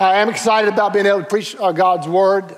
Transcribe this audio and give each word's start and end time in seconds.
I 0.00 0.20
am 0.20 0.30
excited 0.30 0.72
about 0.72 0.94
being 0.94 1.04
able 1.04 1.18
to 1.18 1.26
preach 1.26 1.54
uh, 1.60 1.72
God's 1.72 2.08
word. 2.08 2.56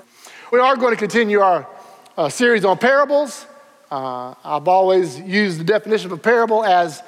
We 0.49 0.59
are 0.59 0.77
going 0.77 0.93
to 0.93 0.97
continue 0.97 1.41
our 1.41 1.67
uh, 2.15 2.29
series 2.29 2.63
on 2.63 2.77
parables. 2.77 3.45
Uh, 3.91 4.33
I've 4.45 4.69
always 4.69 5.19
used 5.19 5.59
the 5.59 5.65
definition 5.65 6.09
of 6.09 6.17
a 6.17 6.21
parable 6.21 6.63
as 6.63 7.03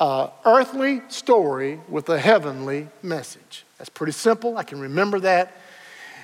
an 0.00 0.30
earthly 0.44 1.02
story 1.06 1.78
with 1.88 2.08
a 2.08 2.18
heavenly 2.18 2.88
message. 3.00 3.64
That's 3.78 3.90
pretty 3.90 4.10
simple. 4.10 4.58
I 4.58 4.64
can 4.64 4.80
remember 4.80 5.20
that. 5.20 5.54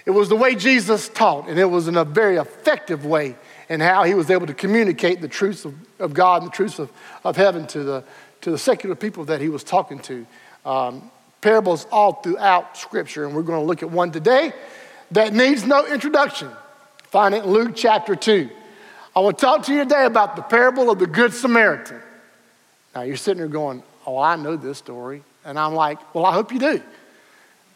It 0.07 0.11
was 0.11 0.29
the 0.29 0.35
way 0.35 0.57
Jesus 0.57 1.09
taught, 1.09 1.49
and 1.49 1.57
it 1.57 1.67
was 1.67 1.87
in 1.87 1.97
a 1.97 2.05
very 2.05 2.39
effective 2.39 3.07
way 3.07 3.37
in 3.69 3.79
how 3.79 4.03
he 4.03 4.15
was 4.15 4.29
able 4.29 4.49
to 4.49 4.55
communicate 4.55 5.21
the 5.21 5.29
truths 5.29 5.65
of, 5.65 5.77
of 6.01 6.15
God 6.15 6.43
and 6.43 6.51
the 6.51 6.57
truths 6.57 6.81
of, 6.81 6.91
of 7.23 7.37
heaven 7.37 7.69
to 7.69 7.85
the, 7.85 8.05
to 8.41 8.51
the 8.51 8.59
secular 8.59 8.97
people 8.97 9.25
that 9.27 9.41
he 9.41 9.49
was 9.49 9.63
talking 9.63 10.01
to. 10.01 10.27
Um, 10.65 11.13
parables 11.47 11.87
all 11.93 12.15
throughout 12.15 12.77
Scripture, 12.77 13.25
and 13.25 13.33
we're 13.33 13.43
going 13.43 13.61
to 13.61 13.65
look 13.65 13.85
at 13.85 13.89
one 13.89 14.11
today 14.11 14.53
that 15.13 15.33
needs 15.33 15.65
no 15.65 15.87
introduction. 15.87 16.51
Find 17.05 17.37
it 17.37 17.45
in 17.45 17.51
Luke 17.51 17.77
chapter 17.77 18.17
2. 18.17 18.51
I 19.15 19.21
want 19.21 19.39
to 19.39 19.45
talk 19.45 19.63
to 19.67 19.73
you 19.73 19.85
today 19.85 20.07
about 20.07 20.35
the 20.35 20.43
parable 20.43 20.91
of 20.91 20.99
the 20.99 21.07
Good 21.07 21.33
Samaritan. 21.33 22.01
Now, 22.97 23.03
you're 23.03 23.17
sitting 23.17 23.39
there 23.39 23.47
going, 23.47 23.85
Oh, 24.05 24.19
I 24.19 24.35
know 24.35 24.57
this 24.57 24.79
story. 24.79 25.23
And 25.45 25.57
I'm 25.57 25.75
like, 25.75 26.01
Well, 26.17 26.27
I 26.27 26.33
hope 26.33 26.51
you 26.51 26.59
do. 26.59 26.83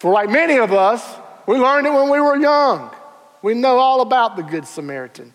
For 0.01 0.13
like 0.13 0.31
many 0.31 0.59
of 0.59 0.73
us, 0.73 1.09
we 1.47 1.57
learned 1.57 1.87
it 1.87 1.93
when 1.93 2.11
we 2.11 2.21
were 2.21 2.35
young. 2.35 2.91
We 3.41 3.55
know 3.55 3.79
all 3.79 4.01
about 4.01 4.35
the 4.35 4.43
Good 4.43 4.67
Samaritan. 4.67 5.33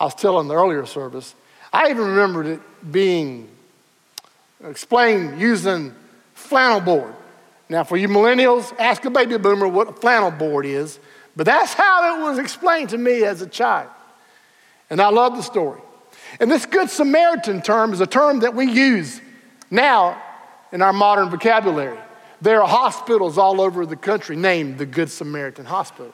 I 0.00 0.06
was 0.06 0.16
telling 0.16 0.48
the 0.48 0.56
earlier 0.56 0.86
service, 0.86 1.36
I 1.72 1.90
even 1.90 2.02
remembered 2.02 2.46
it 2.46 2.60
being 2.90 3.48
explained 4.64 5.40
using 5.40 5.94
flannel 6.34 6.80
board. 6.80 7.14
Now, 7.70 7.84
for 7.84 7.96
you 7.96 8.08
millennials, 8.08 8.76
ask 8.80 9.04
a 9.04 9.10
baby 9.10 9.38
boomer 9.38 9.68
what 9.68 9.88
a 9.88 9.92
flannel 9.92 10.32
board 10.32 10.66
is, 10.66 10.98
but 11.36 11.46
that's 11.46 11.72
how 11.72 12.18
it 12.18 12.22
was 12.22 12.38
explained 12.38 12.90
to 12.90 12.98
me 12.98 13.22
as 13.22 13.42
a 13.42 13.46
child. 13.46 13.88
And 14.90 15.00
I 15.00 15.08
love 15.10 15.36
the 15.36 15.42
story. 15.42 15.80
And 16.40 16.50
this 16.50 16.66
Good 16.66 16.90
Samaritan 16.90 17.62
term 17.62 17.92
is 17.92 18.00
a 18.00 18.08
term 18.08 18.40
that 18.40 18.56
we 18.56 18.68
use 18.68 19.20
now 19.70 20.20
in 20.72 20.82
our 20.82 20.92
modern 20.92 21.30
vocabulary. 21.30 21.98
There 22.42 22.60
are 22.60 22.68
hospitals 22.68 23.38
all 23.38 23.60
over 23.60 23.86
the 23.86 23.96
country 23.96 24.34
named 24.34 24.78
the 24.78 24.86
Good 24.86 25.08
Samaritan 25.08 25.64
Hospital. 25.64 26.12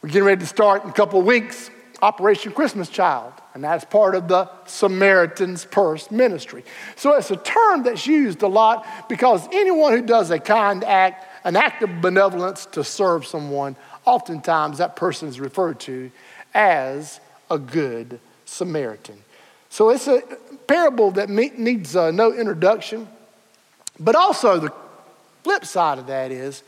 We're 0.00 0.10
getting 0.10 0.26
ready 0.26 0.40
to 0.42 0.46
start 0.46 0.84
in 0.84 0.90
a 0.90 0.92
couple 0.92 1.20
weeks 1.22 1.70
Operation 2.02 2.52
Christmas 2.52 2.88
Child, 2.88 3.32
and 3.54 3.64
that's 3.64 3.84
part 3.84 4.14
of 4.14 4.28
the 4.28 4.50
Samaritan's 4.66 5.64
Purse 5.64 6.10
ministry. 6.10 6.64
So 6.94 7.14
it's 7.14 7.30
a 7.30 7.36
term 7.36 7.84
that's 7.84 8.06
used 8.06 8.42
a 8.42 8.48
lot 8.48 8.86
because 9.08 9.46
anyone 9.52 9.92
who 9.92 10.02
does 10.02 10.30
a 10.30 10.38
kind 10.38 10.84
act, 10.84 11.26
an 11.44 11.56
act 11.56 11.82
of 11.82 12.02
benevolence 12.02 12.66
to 12.66 12.84
serve 12.84 13.26
someone, 13.26 13.76
oftentimes 14.04 14.78
that 14.78 14.96
person 14.96 15.28
is 15.28 15.40
referred 15.40 15.80
to 15.80 16.10
as 16.54 17.20
a 17.50 17.58
good 17.58 18.20
Samaritan. 18.44 19.22
So 19.70 19.90
it's 19.90 20.06
a 20.06 20.22
parable 20.66 21.10
that 21.12 21.28
needs 21.28 21.96
uh, 21.96 22.10
no 22.10 22.32
introduction, 22.32 23.08
but 23.98 24.14
also 24.14 24.58
the 24.58 24.72
flip 25.44 25.64
side 25.64 25.98
of 25.98 26.06
that 26.08 26.30
is 26.30 26.62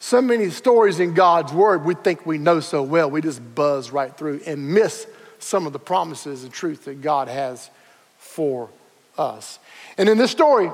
so 0.00 0.22
many 0.22 0.48
stories 0.48 0.98
in 0.98 1.12
God's 1.12 1.52
word 1.52 1.84
we 1.84 1.94
think 1.94 2.24
we 2.24 2.38
know 2.38 2.60
so 2.60 2.82
well, 2.82 3.10
we 3.10 3.20
just 3.20 3.54
buzz 3.54 3.90
right 3.92 4.16
through 4.16 4.40
and 4.46 4.74
miss 4.74 5.06
some 5.38 5.66
of 5.66 5.72
the 5.72 5.78
promises 5.78 6.42
and 6.42 6.52
truth 6.52 6.86
that 6.86 7.02
God 7.02 7.28
has 7.28 7.70
for 8.18 8.70
us. 9.18 9.58
And 9.98 10.08
in 10.08 10.16
this 10.16 10.30
story, 10.30 10.70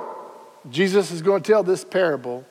Jesus 0.70 1.10
is 1.10 1.22
going 1.22 1.42
to 1.42 1.52
tell 1.52 1.64
this 1.64 1.84
parable. 1.84 2.46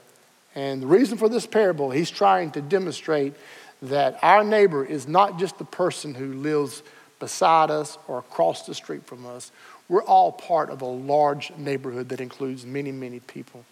And 0.54 0.82
the 0.82 0.88
reason 0.88 1.18
for 1.18 1.30
this 1.30 1.48
parable, 1.48 1.92
he's 1.92 2.12
trying 2.12 2.52
to 2.52 2.62
demonstrate 2.62 3.34
that 3.82 4.20
our 4.22 4.44
neighbor 4.44 4.84
is 4.84 5.08
not 5.08 5.40
just 5.40 5.58
the 5.58 5.66
person 5.66 6.14
who 6.14 6.34
lives 6.34 6.84
beside 7.20 7.72
us 7.72 7.98
or 8.08 8.20
across 8.20 8.66
the 8.66 8.76
street 8.76 9.06
from 9.06 9.26
us. 9.26 9.52
We're 9.88 10.04
all 10.04 10.34
part 10.34 10.70
of 10.70 10.82
a 10.82 10.86
large 10.86 11.52
neighborhood 11.58 12.10
that 12.10 12.20
includes 12.20 12.66
many, 12.66 12.92
many 12.92 13.22
people. 13.22 13.64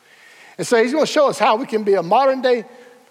And 0.58 0.68
so 0.68 0.82
he's 0.82 0.94
going 0.94 1.06
to 1.06 1.12
show 1.12 1.30
us 1.30 1.40
how 1.40 1.56
we 1.56 1.66
can 1.66 1.84
be 1.84 1.96
a 1.96 2.04
modern 2.04 2.42
day 2.42 2.66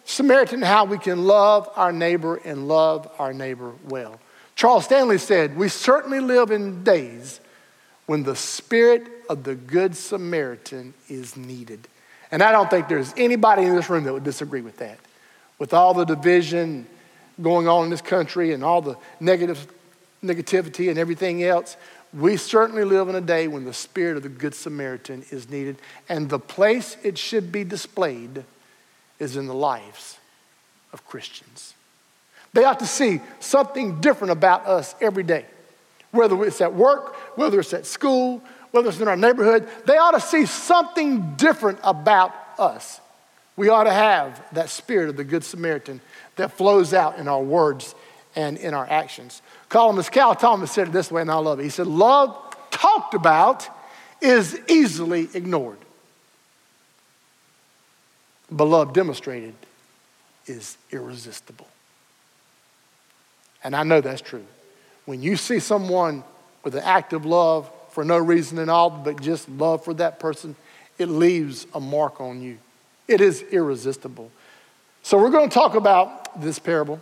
Samaritan, 0.04 0.62
how 0.62 0.84
we 0.84 0.98
can 0.98 1.24
love 1.24 1.70
our 1.76 1.92
neighbor 1.92 2.36
and 2.36 2.68
love 2.68 3.10
our 3.18 3.32
neighbor 3.32 3.72
well. 3.88 4.20
Charles 4.54 4.84
Stanley 4.84 5.18
said, 5.18 5.56
We 5.56 5.68
certainly 5.68 6.20
live 6.20 6.50
in 6.50 6.84
days 6.84 7.40
when 8.06 8.22
the 8.22 8.36
spirit 8.36 9.06
of 9.28 9.44
the 9.44 9.54
Good 9.54 9.96
Samaritan 9.96 10.94
is 11.08 11.36
needed. 11.36 11.88
And 12.30 12.42
I 12.42 12.52
don't 12.52 12.68
think 12.68 12.88
there's 12.88 13.12
anybody 13.16 13.62
in 13.62 13.76
this 13.76 13.88
room 13.88 14.04
that 14.04 14.12
would 14.12 14.24
disagree 14.24 14.60
with 14.60 14.78
that. 14.78 14.98
With 15.58 15.72
all 15.72 15.94
the 15.94 16.04
division 16.04 16.86
going 17.41 17.68
on 17.68 17.84
in 17.84 17.91
this 17.91 18.00
country 18.00 18.52
and 18.52 18.64
all 18.64 18.82
the 18.82 18.96
negative, 19.20 19.66
negativity 20.22 20.91
and 20.91 20.98
everything 20.98 21.44
else, 21.44 21.76
we 22.12 22.36
certainly 22.36 22.84
live 22.84 23.08
in 23.08 23.14
a 23.14 23.20
day 23.20 23.48
when 23.48 23.64
the 23.64 23.72
spirit 23.72 24.16
of 24.16 24.22
the 24.22 24.28
Good 24.28 24.54
Samaritan 24.54 25.24
is 25.30 25.48
needed. 25.48 25.76
And 26.08 26.28
the 26.28 26.38
place 26.38 26.96
it 27.02 27.16
should 27.16 27.52
be 27.52 27.64
displayed 27.64 28.44
is 29.22 29.37
in 29.37 29.47
the 29.47 29.55
lives 29.55 30.19
of 30.93 31.06
Christians. 31.06 31.75
They 32.53 32.65
ought 32.65 32.81
to 32.81 32.87
see 32.87 33.21
something 33.41 34.00
different 34.00 34.33
about 34.33 34.66
us 34.66 34.94
every 35.00 35.22
day, 35.22 35.47
whether 36.10 36.44
it's 36.44 36.60
at 36.60 36.75
work, 36.75 37.15
whether 37.37 37.60
it's 37.60 37.72
at 37.72 37.87
school, 37.87 38.43
whether 38.72 38.88
it's 38.88 39.00
in 39.00 39.09
our 39.09 39.16
neighborhood. 39.16 39.69
They 39.87 39.97
ought 39.97 40.12
to 40.12 40.21
see 40.21 40.44
something 40.44 41.34
different 41.37 41.78
about 41.83 42.34
us. 42.59 43.00
We 43.56 43.69
ought 43.69 43.84
to 43.84 43.93
have 43.93 44.43
that 44.53 44.71
spirit 44.71 45.09
of 45.09 45.16
the 45.16 45.25
Good 45.25 45.44
Samaritan 45.44 46.00
that 46.37 46.53
flows 46.53 46.93
out 46.93 47.19
in 47.19 47.28
our 47.28 47.43
words 47.43 47.94
and 48.34 48.56
in 48.59 48.75
our 48.75 48.87
actions. 48.89 49.41
Columnist 49.69 50.10
Cal 50.10 50.34
Thomas 50.34 50.72
said 50.72 50.89
it 50.89 50.93
this 50.93 51.10
way, 51.10 51.22
and 51.22 51.31
I 51.31 51.37
love 51.37 51.60
it. 51.60 51.65
He 51.65 51.69
said, 51.69 51.87
Love 51.87 52.37
talked 52.71 53.15
about 53.15 53.69
is 54.21 54.59
easily 54.69 55.28
ignored 55.34 55.78
beloved 58.56 58.94
demonstrated 58.94 59.54
is 60.46 60.76
irresistible. 60.90 61.66
And 63.64 63.76
I 63.76 63.82
know 63.82 64.00
that's 64.00 64.20
true. 64.20 64.44
When 65.04 65.22
you 65.22 65.36
see 65.36 65.58
someone 65.58 66.24
with 66.64 66.74
an 66.74 66.82
act 66.82 67.12
of 67.12 67.24
love 67.24 67.70
for 67.91 68.04
no 68.04 68.18
reason 68.18 68.58
at 68.58 68.68
all, 68.68 68.91
but 68.91 69.20
just 69.20 69.48
love 69.48 69.84
for 69.84 69.94
that 69.94 70.18
person, 70.18 70.56
it 70.98 71.06
leaves 71.06 71.66
a 71.74 71.80
mark 71.80 72.20
on 72.20 72.41
you. 72.41 72.58
It 73.08 73.20
is 73.20 73.42
irresistible. 73.50 74.30
So, 75.02 75.18
we're 75.18 75.30
going 75.30 75.48
to 75.48 75.54
talk 75.54 75.74
about 75.74 76.41
this 76.41 76.58
parable. 76.58 77.00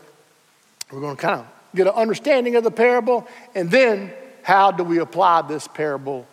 We're 0.90 1.00
going 1.00 1.16
to 1.16 1.22
kind 1.22 1.40
of 1.40 1.46
get 1.74 1.86
an 1.86 1.92
understanding 1.92 2.56
of 2.56 2.64
the 2.64 2.70
parable, 2.70 3.28
and 3.54 3.70
then 3.70 4.12
how 4.42 4.70
do 4.70 4.82
we 4.82 4.98
apply 4.98 5.42
this 5.42 5.68
parable 5.68 6.26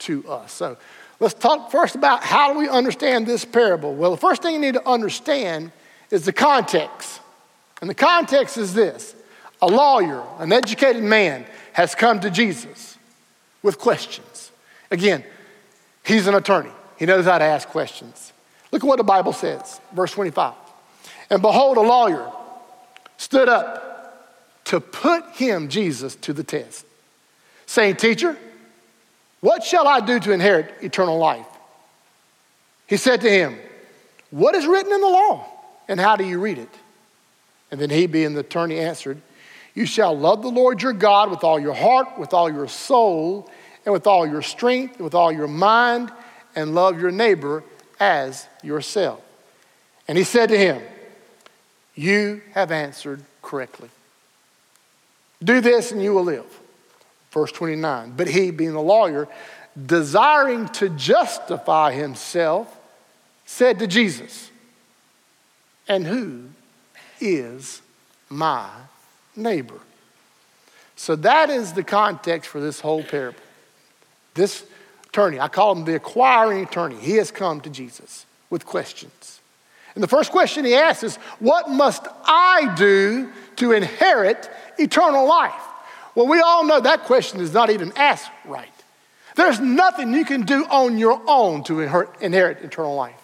to 0.00 0.28
us? 0.28 0.52
So, 0.52 0.76
Let's 1.20 1.34
talk 1.34 1.70
first 1.70 1.94
about 1.94 2.24
how 2.24 2.52
do 2.52 2.58
we 2.58 2.68
understand 2.68 3.26
this 3.26 3.44
parable. 3.44 3.94
Well, 3.94 4.10
the 4.10 4.16
first 4.16 4.42
thing 4.42 4.54
you 4.54 4.60
need 4.60 4.74
to 4.74 4.88
understand 4.88 5.72
is 6.10 6.24
the 6.24 6.32
context. 6.32 7.20
And 7.80 7.88
the 7.88 7.94
context 7.94 8.56
is 8.56 8.74
this 8.74 9.14
a 9.62 9.66
lawyer, 9.66 10.22
an 10.38 10.52
educated 10.52 11.02
man, 11.02 11.46
has 11.72 11.94
come 11.94 12.20
to 12.20 12.30
Jesus 12.30 12.98
with 13.62 13.78
questions. 13.78 14.50
Again, 14.90 15.24
he's 16.04 16.26
an 16.26 16.34
attorney, 16.34 16.72
he 16.98 17.06
knows 17.06 17.24
how 17.24 17.38
to 17.38 17.44
ask 17.44 17.68
questions. 17.68 18.32
Look 18.72 18.82
at 18.82 18.86
what 18.86 18.96
the 18.96 19.04
Bible 19.04 19.32
says, 19.32 19.80
verse 19.92 20.12
25. 20.12 20.54
And 21.30 21.40
behold, 21.40 21.76
a 21.76 21.80
lawyer 21.80 22.30
stood 23.16 23.48
up 23.48 24.64
to 24.64 24.80
put 24.80 25.28
him, 25.30 25.68
Jesus, 25.68 26.16
to 26.16 26.32
the 26.32 26.42
test, 26.42 26.84
saying, 27.66 27.96
Teacher, 27.96 28.36
what 29.44 29.62
shall 29.62 29.86
I 29.86 30.00
do 30.00 30.18
to 30.20 30.32
inherit 30.32 30.72
eternal 30.80 31.18
life? 31.18 31.44
He 32.86 32.96
said 32.96 33.20
to 33.20 33.30
him, 33.30 33.58
What 34.30 34.54
is 34.54 34.66
written 34.66 34.90
in 34.90 35.02
the 35.02 35.06
law, 35.06 35.46
and 35.86 36.00
how 36.00 36.16
do 36.16 36.24
you 36.24 36.40
read 36.40 36.56
it? 36.56 36.70
And 37.70 37.78
then 37.78 37.90
he, 37.90 38.06
being 38.06 38.32
the 38.32 38.40
attorney, 38.40 38.78
answered, 38.78 39.20
You 39.74 39.84
shall 39.84 40.16
love 40.16 40.40
the 40.40 40.48
Lord 40.48 40.80
your 40.80 40.94
God 40.94 41.30
with 41.30 41.44
all 41.44 41.60
your 41.60 41.74
heart, 41.74 42.18
with 42.18 42.32
all 42.32 42.50
your 42.50 42.68
soul, 42.68 43.50
and 43.84 43.92
with 43.92 44.06
all 44.06 44.26
your 44.26 44.40
strength, 44.40 44.94
and 44.94 45.04
with 45.04 45.14
all 45.14 45.30
your 45.30 45.46
mind, 45.46 46.10
and 46.56 46.74
love 46.74 46.98
your 46.98 47.10
neighbor 47.10 47.64
as 48.00 48.48
yourself. 48.62 49.20
And 50.08 50.16
he 50.16 50.24
said 50.24 50.48
to 50.48 50.56
him, 50.56 50.80
You 51.94 52.40
have 52.52 52.72
answered 52.72 53.22
correctly. 53.42 53.90
Do 55.42 55.60
this, 55.60 55.92
and 55.92 56.02
you 56.02 56.14
will 56.14 56.24
live. 56.24 56.60
Verse 57.34 57.50
29. 57.50 58.14
But 58.16 58.28
he, 58.28 58.52
being 58.52 58.76
a 58.76 58.80
lawyer, 58.80 59.26
desiring 59.86 60.68
to 60.68 60.88
justify 60.88 61.90
himself, 61.92 62.74
said 63.44 63.80
to 63.80 63.88
Jesus, 63.88 64.52
And 65.88 66.06
who 66.06 66.44
is 67.20 67.82
my 68.28 68.70
neighbor? 69.34 69.80
So 70.94 71.16
that 71.16 71.50
is 71.50 71.72
the 71.72 71.82
context 71.82 72.48
for 72.48 72.60
this 72.60 72.78
whole 72.78 73.02
parable. 73.02 73.40
This 74.34 74.64
attorney, 75.08 75.40
I 75.40 75.48
call 75.48 75.72
him 75.74 75.84
the 75.84 75.96
acquiring 75.96 76.62
attorney, 76.62 76.96
he 76.96 77.16
has 77.16 77.32
come 77.32 77.60
to 77.62 77.70
Jesus 77.70 78.26
with 78.48 78.64
questions. 78.64 79.40
And 79.96 80.04
the 80.04 80.08
first 80.08 80.30
question 80.30 80.64
he 80.64 80.74
asks 80.74 81.02
is, 81.02 81.16
What 81.40 81.68
must 81.68 82.06
I 82.24 82.72
do 82.76 83.32
to 83.56 83.72
inherit 83.72 84.48
eternal 84.78 85.26
life? 85.26 85.52
Well, 86.14 86.26
we 86.26 86.40
all 86.40 86.64
know 86.64 86.80
that 86.80 87.04
question 87.04 87.40
is 87.40 87.52
not 87.52 87.70
even 87.70 87.92
asked 87.96 88.30
right. 88.44 88.68
There's 89.36 89.58
nothing 89.58 90.14
you 90.14 90.24
can 90.24 90.42
do 90.42 90.64
on 90.66 90.96
your 90.98 91.20
own 91.26 91.64
to 91.64 91.80
inherit 91.80 92.62
eternal 92.62 92.94
life. 92.94 93.20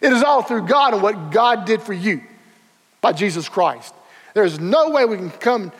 It 0.00 0.12
is 0.12 0.22
all 0.22 0.42
through 0.42 0.66
God 0.66 0.94
and 0.94 1.02
what 1.02 1.30
God 1.30 1.66
did 1.66 1.82
for 1.82 1.92
you 1.92 2.22
by 3.00 3.12
Jesus 3.12 3.48
Christ. 3.48 3.94
There's 4.34 4.58
no 4.58 4.90
way 4.90 5.04
we 5.04 5.16
can 5.16 5.30
come 5.30 5.72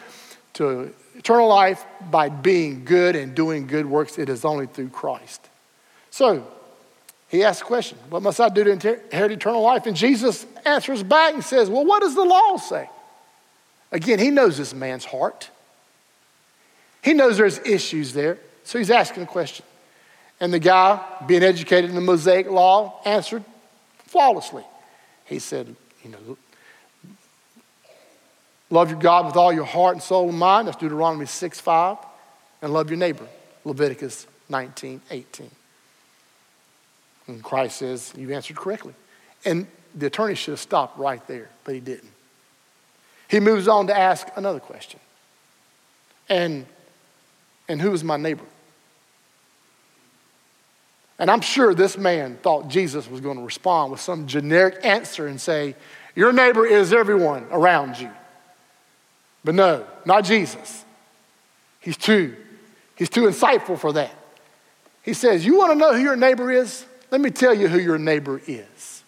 to 0.54 0.92
eternal 1.16 1.48
life 1.48 1.84
by 2.10 2.28
being 2.28 2.84
good 2.84 3.16
and 3.16 3.34
doing 3.34 3.66
good 3.66 3.86
works. 3.86 4.18
It 4.18 4.28
is 4.28 4.44
only 4.44 4.66
through 4.66 4.88
Christ. 4.88 5.48
So 6.10 6.46
he 7.28 7.44
asks 7.44 7.60
the 7.60 7.66
question, 7.66 7.98
What 8.10 8.22
must 8.22 8.40
I 8.40 8.48
do 8.48 8.64
to 8.64 8.70
inherit 8.70 9.32
eternal 9.32 9.62
life? 9.62 9.86
And 9.86 9.96
Jesus 9.96 10.46
answers 10.64 11.02
back 11.02 11.34
and 11.34 11.44
says, 11.44 11.70
Well, 11.70 11.84
what 11.84 12.02
does 12.02 12.14
the 12.14 12.24
law 12.24 12.56
say? 12.56 12.88
Again, 13.92 14.18
he 14.18 14.30
knows 14.30 14.58
this 14.58 14.74
man's 14.74 15.04
heart. 15.04 15.50
He 17.02 17.14
knows 17.14 17.36
there's 17.36 17.58
issues 17.60 18.12
there. 18.12 18.38
So 18.64 18.78
he's 18.78 18.90
asking 18.90 19.22
a 19.22 19.26
question. 19.26 19.64
And 20.40 20.52
the 20.52 20.58
guy, 20.58 21.00
being 21.26 21.42
educated 21.42 21.90
in 21.90 21.96
the 21.96 22.02
Mosaic 22.02 22.48
law, 22.48 23.00
answered 23.04 23.44
flawlessly. 24.06 24.64
He 25.24 25.38
said, 25.38 25.74
You 26.04 26.10
know, 26.10 26.38
love 28.70 28.90
your 28.90 28.98
God 28.98 29.26
with 29.26 29.36
all 29.36 29.52
your 29.52 29.64
heart 29.64 29.94
and 29.94 30.02
soul 30.02 30.28
and 30.28 30.38
mind. 30.38 30.68
That's 30.68 30.76
Deuteronomy 30.76 31.26
6 31.26 31.60
5. 31.60 31.96
And 32.62 32.72
love 32.72 32.90
your 32.90 32.98
neighbor, 32.98 33.26
Leviticus 33.64 34.26
19 34.48 35.00
18. 35.10 35.50
And 37.26 37.42
Christ 37.42 37.76
says, 37.76 38.12
You 38.16 38.32
answered 38.32 38.56
correctly. 38.56 38.94
And 39.44 39.66
the 39.94 40.06
attorney 40.06 40.34
should 40.34 40.52
have 40.52 40.60
stopped 40.60 40.98
right 40.98 41.24
there, 41.26 41.48
but 41.64 41.74
he 41.74 41.80
didn't. 41.80 42.10
He 43.28 43.40
moves 43.40 43.68
on 43.68 43.86
to 43.88 43.96
ask 43.96 44.26
another 44.36 44.60
question. 44.60 45.00
And, 46.28 46.66
and 47.68 47.80
who 47.80 47.92
is 47.92 48.02
my 48.02 48.16
neighbor? 48.16 48.44
And 51.18 51.30
I'm 51.30 51.40
sure 51.40 51.74
this 51.74 51.98
man 51.98 52.38
thought 52.42 52.68
Jesus 52.68 53.10
was 53.10 53.20
going 53.20 53.38
to 53.38 53.44
respond 53.44 53.90
with 53.90 54.00
some 54.00 54.26
generic 54.26 54.78
answer 54.84 55.26
and 55.26 55.40
say, 55.40 55.74
Your 56.14 56.32
neighbor 56.32 56.64
is 56.64 56.92
everyone 56.92 57.46
around 57.50 57.98
you. 57.98 58.10
But 59.44 59.54
no, 59.54 59.84
not 60.04 60.24
Jesus. 60.24 60.84
He's 61.80 61.96
too, 61.96 62.36
he's 62.96 63.08
too 63.08 63.22
insightful 63.22 63.78
for 63.78 63.92
that. 63.94 64.14
He 65.02 65.12
says, 65.12 65.44
You 65.44 65.58
want 65.58 65.72
to 65.72 65.78
know 65.78 65.92
who 65.92 66.02
your 66.02 66.16
neighbor 66.16 66.52
is? 66.52 66.84
Let 67.10 67.20
me 67.20 67.30
tell 67.30 67.54
you 67.54 67.66
who 67.68 67.78
your 67.78 67.98
neighbor 67.98 68.40
is. 68.46 69.02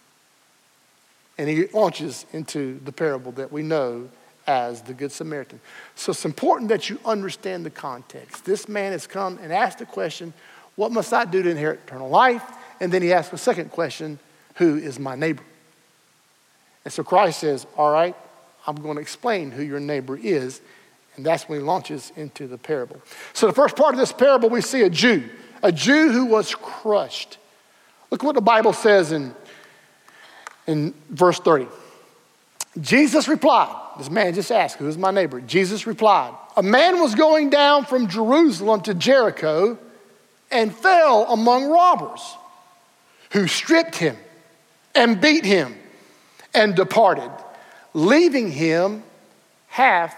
And 1.38 1.48
he 1.48 1.66
launches 1.68 2.26
into 2.32 2.80
the 2.84 2.92
parable 2.92 3.32
that 3.32 3.52
we 3.52 3.62
know 3.62 4.08
as 4.50 4.82
the 4.82 4.92
Good 4.92 5.12
Samaritan. 5.12 5.60
So 5.94 6.10
it's 6.10 6.24
important 6.24 6.70
that 6.70 6.90
you 6.90 6.98
understand 7.04 7.64
the 7.64 7.70
context. 7.70 8.44
This 8.44 8.68
man 8.68 8.90
has 8.90 9.06
come 9.06 9.38
and 9.40 9.52
asked 9.52 9.78
the 9.78 9.86
question, 9.86 10.32
What 10.74 10.90
must 10.90 11.12
I 11.12 11.24
do 11.24 11.40
to 11.42 11.48
inherit 11.48 11.80
eternal 11.86 12.08
life? 12.08 12.42
And 12.80 12.90
then 12.90 13.00
he 13.00 13.12
asks 13.12 13.30
the 13.30 13.38
second 13.38 13.70
question, 13.70 14.18
Who 14.56 14.76
is 14.76 14.98
my 14.98 15.14
neighbor? 15.14 15.44
And 16.84 16.92
so 16.92 17.04
Christ 17.04 17.38
says, 17.38 17.64
All 17.76 17.92
right, 17.92 18.16
I'm 18.66 18.74
going 18.74 18.96
to 18.96 19.00
explain 19.00 19.52
who 19.52 19.62
your 19.62 19.80
neighbor 19.80 20.18
is. 20.20 20.60
And 21.16 21.24
that's 21.24 21.48
when 21.48 21.60
he 21.60 21.64
launches 21.64 22.12
into 22.16 22.48
the 22.48 22.58
parable. 22.58 23.00
So, 23.34 23.46
the 23.46 23.52
first 23.52 23.76
part 23.76 23.94
of 23.94 24.00
this 24.00 24.12
parable, 24.12 24.48
we 24.48 24.60
see 24.62 24.82
a 24.82 24.90
Jew, 24.90 25.28
a 25.62 25.70
Jew 25.70 26.10
who 26.10 26.26
was 26.26 26.54
crushed. 26.54 27.38
Look 28.10 28.22
what 28.24 28.34
the 28.34 28.40
Bible 28.40 28.72
says 28.72 29.12
in, 29.12 29.34
in 30.66 30.94
verse 31.08 31.38
30. 31.38 31.66
Jesus 32.80 33.26
replied, 33.26 33.74
This 34.00 34.10
man 34.10 34.32
just 34.32 34.50
asked, 34.50 34.78
Who 34.78 34.88
is 34.88 34.96
my 34.96 35.10
neighbor? 35.10 35.42
Jesus 35.42 35.86
replied, 35.86 36.32
A 36.56 36.62
man 36.62 37.00
was 37.00 37.14
going 37.14 37.50
down 37.50 37.84
from 37.84 38.08
Jerusalem 38.08 38.80
to 38.82 38.94
Jericho 38.94 39.76
and 40.50 40.74
fell 40.74 41.30
among 41.30 41.68
robbers 41.68 42.22
who 43.32 43.46
stripped 43.46 43.96
him 43.96 44.16
and 44.94 45.20
beat 45.20 45.44
him 45.44 45.76
and 46.54 46.74
departed, 46.74 47.30
leaving 47.92 48.50
him 48.50 49.02
half 49.66 50.16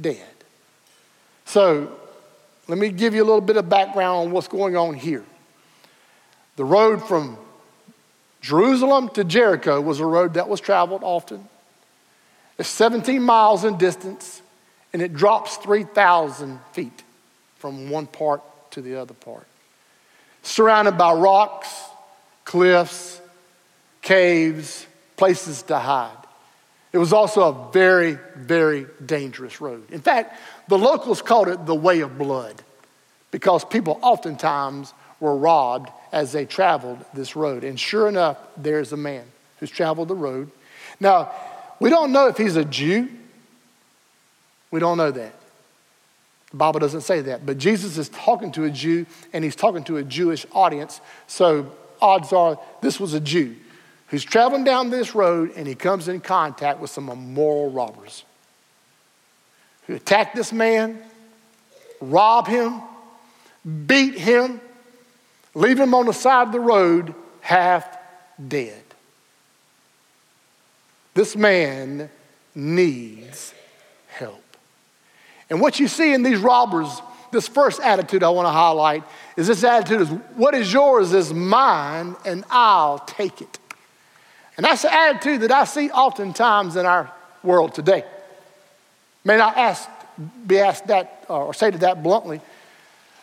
dead. 0.00 0.24
So, 1.44 1.90
let 2.68 2.78
me 2.78 2.90
give 2.90 3.16
you 3.16 3.24
a 3.24 3.26
little 3.26 3.40
bit 3.40 3.56
of 3.56 3.68
background 3.68 4.26
on 4.26 4.30
what's 4.30 4.46
going 4.46 4.76
on 4.76 4.94
here. 4.94 5.24
The 6.54 6.64
road 6.64 7.02
from 7.02 7.36
Jerusalem 8.42 9.08
to 9.14 9.24
Jericho 9.24 9.80
was 9.80 9.98
a 9.98 10.06
road 10.06 10.34
that 10.34 10.48
was 10.48 10.60
traveled 10.60 11.02
often. 11.02 11.48
It's 12.58 12.68
17 12.68 13.22
miles 13.22 13.64
in 13.64 13.78
distance, 13.78 14.42
and 14.92 15.00
it 15.00 15.14
drops 15.14 15.56
3,000 15.58 16.58
feet 16.72 17.02
from 17.56 17.90
one 17.90 18.06
part 18.06 18.42
to 18.72 18.82
the 18.82 18.96
other 18.96 19.14
part. 19.14 19.46
Surrounded 20.42 20.98
by 20.98 21.12
rocks, 21.12 21.68
cliffs, 22.44 23.20
caves, 24.02 24.86
places 25.16 25.62
to 25.64 25.78
hide. 25.78 26.16
It 26.92 26.98
was 26.98 27.12
also 27.12 27.42
a 27.42 27.72
very, 27.72 28.18
very 28.34 28.86
dangerous 29.04 29.60
road. 29.60 29.90
In 29.90 30.00
fact, 30.00 30.38
the 30.68 30.78
locals 30.78 31.20
called 31.20 31.48
it 31.48 31.66
the 31.66 31.74
Way 31.74 32.00
of 32.00 32.16
Blood 32.16 32.62
because 33.30 33.64
people 33.64 33.98
oftentimes 34.02 34.94
were 35.20 35.36
robbed 35.36 35.90
as 36.12 36.32
they 36.32 36.46
traveled 36.46 37.04
this 37.12 37.36
road. 37.36 37.64
And 37.64 37.78
sure 37.78 38.08
enough, 38.08 38.38
there's 38.56 38.92
a 38.92 38.96
man 38.96 39.24
who's 39.60 39.70
traveled 39.70 40.08
the 40.08 40.14
road. 40.14 40.50
Now, 40.98 41.30
we 41.80 41.90
don't 41.90 42.12
know 42.12 42.26
if 42.28 42.36
he's 42.36 42.56
a 42.56 42.64
Jew. 42.64 43.08
We 44.70 44.80
don't 44.80 44.98
know 44.98 45.10
that. 45.10 45.34
The 46.50 46.56
Bible 46.56 46.80
doesn't 46.80 47.02
say 47.02 47.20
that. 47.22 47.44
But 47.44 47.58
Jesus 47.58 47.98
is 47.98 48.08
talking 48.08 48.52
to 48.52 48.64
a 48.64 48.70
Jew 48.70 49.06
and 49.32 49.44
he's 49.44 49.56
talking 49.56 49.84
to 49.84 49.98
a 49.98 50.02
Jewish 50.02 50.46
audience. 50.52 51.00
So 51.26 51.70
odds 52.00 52.32
are 52.32 52.58
this 52.80 52.98
was 52.98 53.14
a 53.14 53.20
Jew 53.20 53.56
who's 54.08 54.24
traveling 54.24 54.64
down 54.64 54.90
this 54.90 55.14
road 55.14 55.52
and 55.56 55.66
he 55.66 55.74
comes 55.74 56.08
in 56.08 56.20
contact 56.20 56.80
with 56.80 56.90
some 56.90 57.08
immoral 57.08 57.70
robbers 57.70 58.24
who 59.86 59.94
attack 59.94 60.34
this 60.34 60.52
man, 60.52 61.02
rob 62.00 62.46
him, 62.46 62.80
beat 63.86 64.14
him, 64.14 64.60
leave 65.54 65.78
him 65.78 65.94
on 65.94 66.06
the 66.06 66.12
side 66.12 66.48
of 66.48 66.52
the 66.52 66.60
road 66.60 67.14
half 67.40 67.98
dead. 68.46 68.82
This 71.18 71.34
man 71.34 72.08
needs 72.54 73.52
help. 74.06 74.56
And 75.50 75.60
what 75.60 75.80
you 75.80 75.88
see 75.88 76.14
in 76.14 76.22
these 76.22 76.38
robbers, 76.38 77.02
this 77.32 77.48
first 77.48 77.80
attitude 77.80 78.22
I 78.22 78.28
want 78.28 78.46
to 78.46 78.52
highlight 78.52 79.02
is 79.36 79.48
this 79.48 79.64
attitude 79.64 80.02
is 80.02 80.08
what 80.36 80.54
is 80.54 80.72
yours 80.72 81.12
is 81.12 81.34
mine 81.34 82.14
and 82.24 82.44
I'll 82.50 83.00
take 83.00 83.42
it. 83.42 83.58
And 84.56 84.64
that's 84.64 84.82
the 84.82 84.94
attitude 84.94 85.40
that 85.40 85.50
I 85.50 85.64
see 85.64 85.90
oftentimes 85.90 86.76
in 86.76 86.86
our 86.86 87.10
world 87.42 87.74
today. 87.74 88.04
May 89.24 89.38
not 89.38 89.56
ask, 89.56 89.88
be 90.46 90.60
asked 90.60 90.86
that 90.86 91.26
uh, 91.28 91.46
or 91.46 91.52
say 91.52 91.72
to 91.72 91.78
that 91.78 92.00
bluntly, 92.00 92.40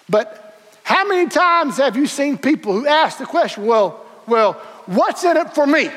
but 0.10 0.60
how 0.84 1.08
many 1.08 1.30
times 1.30 1.78
have 1.78 1.96
you 1.96 2.08
seen 2.08 2.38
people 2.38 2.74
who 2.74 2.88
ask 2.88 3.20
the 3.20 3.26
question, 3.26 3.66
well, 3.66 4.06
well, 4.28 4.52
what's 4.86 5.24
in 5.24 5.38
it 5.38 5.56
for 5.56 5.66
me? 5.66 5.90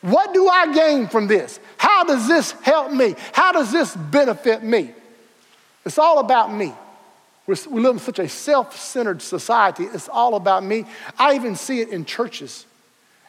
What 0.00 0.32
do 0.32 0.48
I 0.48 0.72
gain 0.72 1.08
from 1.08 1.26
this? 1.26 1.58
How 1.76 2.04
does 2.04 2.28
this 2.28 2.52
help 2.62 2.92
me? 2.92 3.14
How 3.32 3.52
does 3.52 3.72
this 3.72 3.96
benefit 3.96 4.62
me? 4.62 4.92
It's 5.84 5.98
all 5.98 6.20
about 6.20 6.52
me. 6.52 6.72
we 7.46 7.80
live 7.80 7.94
in 7.94 7.98
such 7.98 8.18
a 8.18 8.28
self 8.28 8.78
centered 8.78 9.22
society. 9.22 9.84
It's 9.84 10.08
all 10.08 10.36
about 10.36 10.62
me. 10.62 10.84
I 11.18 11.34
even 11.34 11.56
see 11.56 11.80
it 11.80 11.88
in 11.88 12.04
churches 12.04 12.66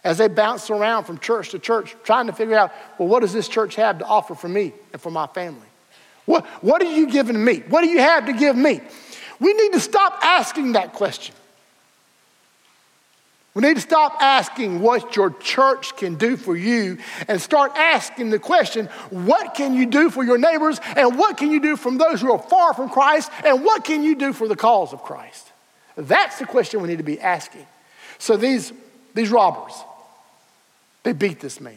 as 0.03 0.17
they 0.17 0.27
bounce 0.27 0.69
around 0.69 1.05
from 1.05 1.17
church 1.17 1.49
to 1.49 1.59
church, 1.59 1.95
trying 2.03 2.27
to 2.27 2.33
figure 2.33 2.55
out, 2.55 2.71
well, 2.97 3.07
what 3.07 3.21
does 3.21 3.33
this 3.33 3.47
church 3.47 3.75
have 3.75 3.99
to 3.99 4.05
offer 4.05 4.35
for 4.35 4.47
me 4.47 4.73
and 4.93 5.01
for 5.01 5.11
my 5.11 5.27
family? 5.27 5.67
What, 6.25 6.45
what 6.61 6.81
are 6.81 6.95
you 6.95 7.07
giving 7.07 7.43
me? 7.43 7.63
What 7.67 7.81
do 7.81 7.87
you 7.89 7.99
have 7.99 8.27
to 8.27 8.33
give 8.33 8.55
me? 8.55 8.81
We 9.39 9.53
need 9.53 9.73
to 9.73 9.79
stop 9.79 10.19
asking 10.21 10.73
that 10.73 10.93
question. 10.93 11.35
We 13.55 13.63
need 13.63 13.75
to 13.75 13.81
stop 13.81 14.15
asking 14.21 14.79
what 14.79 15.15
your 15.15 15.31
church 15.31 15.97
can 15.97 16.15
do 16.15 16.37
for 16.37 16.55
you 16.55 16.99
and 17.27 17.41
start 17.41 17.71
asking 17.75 18.29
the 18.29 18.39
question, 18.39 18.85
what 19.09 19.55
can 19.55 19.73
you 19.73 19.87
do 19.87 20.09
for 20.09 20.23
your 20.23 20.37
neighbors 20.37 20.79
and 20.95 21.17
what 21.17 21.37
can 21.37 21.51
you 21.51 21.59
do 21.59 21.75
from 21.75 21.97
those 21.97 22.21
who 22.21 22.31
are 22.31 22.39
far 22.39 22.73
from 22.73 22.89
Christ 22.89 23.31
and 23.43 23.63
what 23.63 23.83
can 23.83 24.03
you 24.03 24.15
do 24.15 24.33
for 24.33 24.47
the 24.47 24.55
cause 24.55 24.93
of 24.93 25.01
Christ? 25.01 25.51
That's 25.95 26.37
the 26.39 26.45
question 26.45 26.81
we 26.81 26.87
need 26.87 26.99
to 26.99 27.03
be 27.03 27.19
asking. 27.19 27.65
So 28.19 28.37
these, 28.37 28.71
these 29.15 29.31
robbers, 29.31 29.73
they 31.03 31.13
beat 31.13 31.39
this 31.39 31.59
man. 31.59 31.73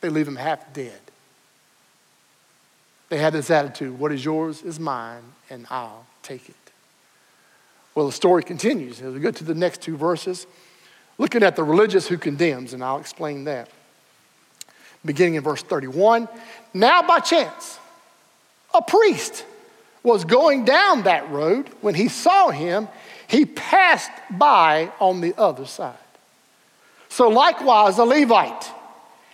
They 0.00 0.08
leave 0.08 0.26
him 0.26 0.36
half 0.36 0.72
dead. 0.72 0.98
They 3.10 3.18
had 3.18 3.32
this 3.32 3.50
attitude, 3.50 3.98
what 3.98 4.12
is 4.12 4.24
yours 4.24 4.62
is 4.62 4.80
mine 4.80 5.22
and 5.50 5.66
I'll 5.70 6.06
take 6.22 6.48
it. 6.48 6.54
Well, 7.94 8.06
the 8.06 8.12
story 8.12 8.42
continues 8.42 9.00
as 9.02 9.12
we 9.12 9.20
go 9.20 9.30
to 9.30 9.44
the 9.44 9.54
next 9.54 9.82
two 9.82 9.96
verses, 9.96 10.46
looking 11.18 11.42
at 11.42 11.56
the 11.56 11.64
religious 11.64 12.06
who 12.06 12.16
condemns, 12.16 12.72
and 12.72 12.82
I'll 12.82 12.98
explain 13.00 13.44
that. 13.44 13.68
beginning 15.04 15.34
in 15.34 15.42
verse 15.42 15.62
31. 15.62 16.28
Now, 16.74 17.02
by 17.02 17.20
chance, 17.20 17.78
a 18.74 18.82
priest 18.82 19.44
was 20.02 20.24
going 20.24 20.64
down 20.64 21.02
that 21.02 21.30
road. 21.30 21.68
When 21.80 21.94
he 21.94 22.08
saw 22.08 22.50
him, 22.50 22.88
he 23.26 23.44
passed 23.44 24.10
by 24.30 24.92
on 25.00 25.20
the 25.20 25.34
other 25.36 25.66
side. 25.66 25.96
So, 27.08 27.28
likewise, 27.28 27.98
a 27.98 28.04
Levite, 28.04 28.70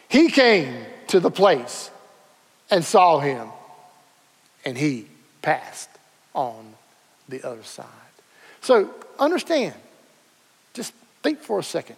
he 0.08 0.30
came 0.30 0.84
to 1.08 1.20
the 1.20 1.30
place 1.30 1.90
and 2.70 2.84
saw 2.84 3.18
him, 3.18 3.48
and 4.64 4.78
he 4.78 5.06
passed 5.42 5.90
on 6.34 6.74
the 7.28 7.42
other 7.42 7.62
side. 7.62 7.86
So, 8.60 8.90
understand, 9.18 9.74
think 11.24 11.40
for 11.40 11.58
a 11.58 11.62
second. 11.64 11.96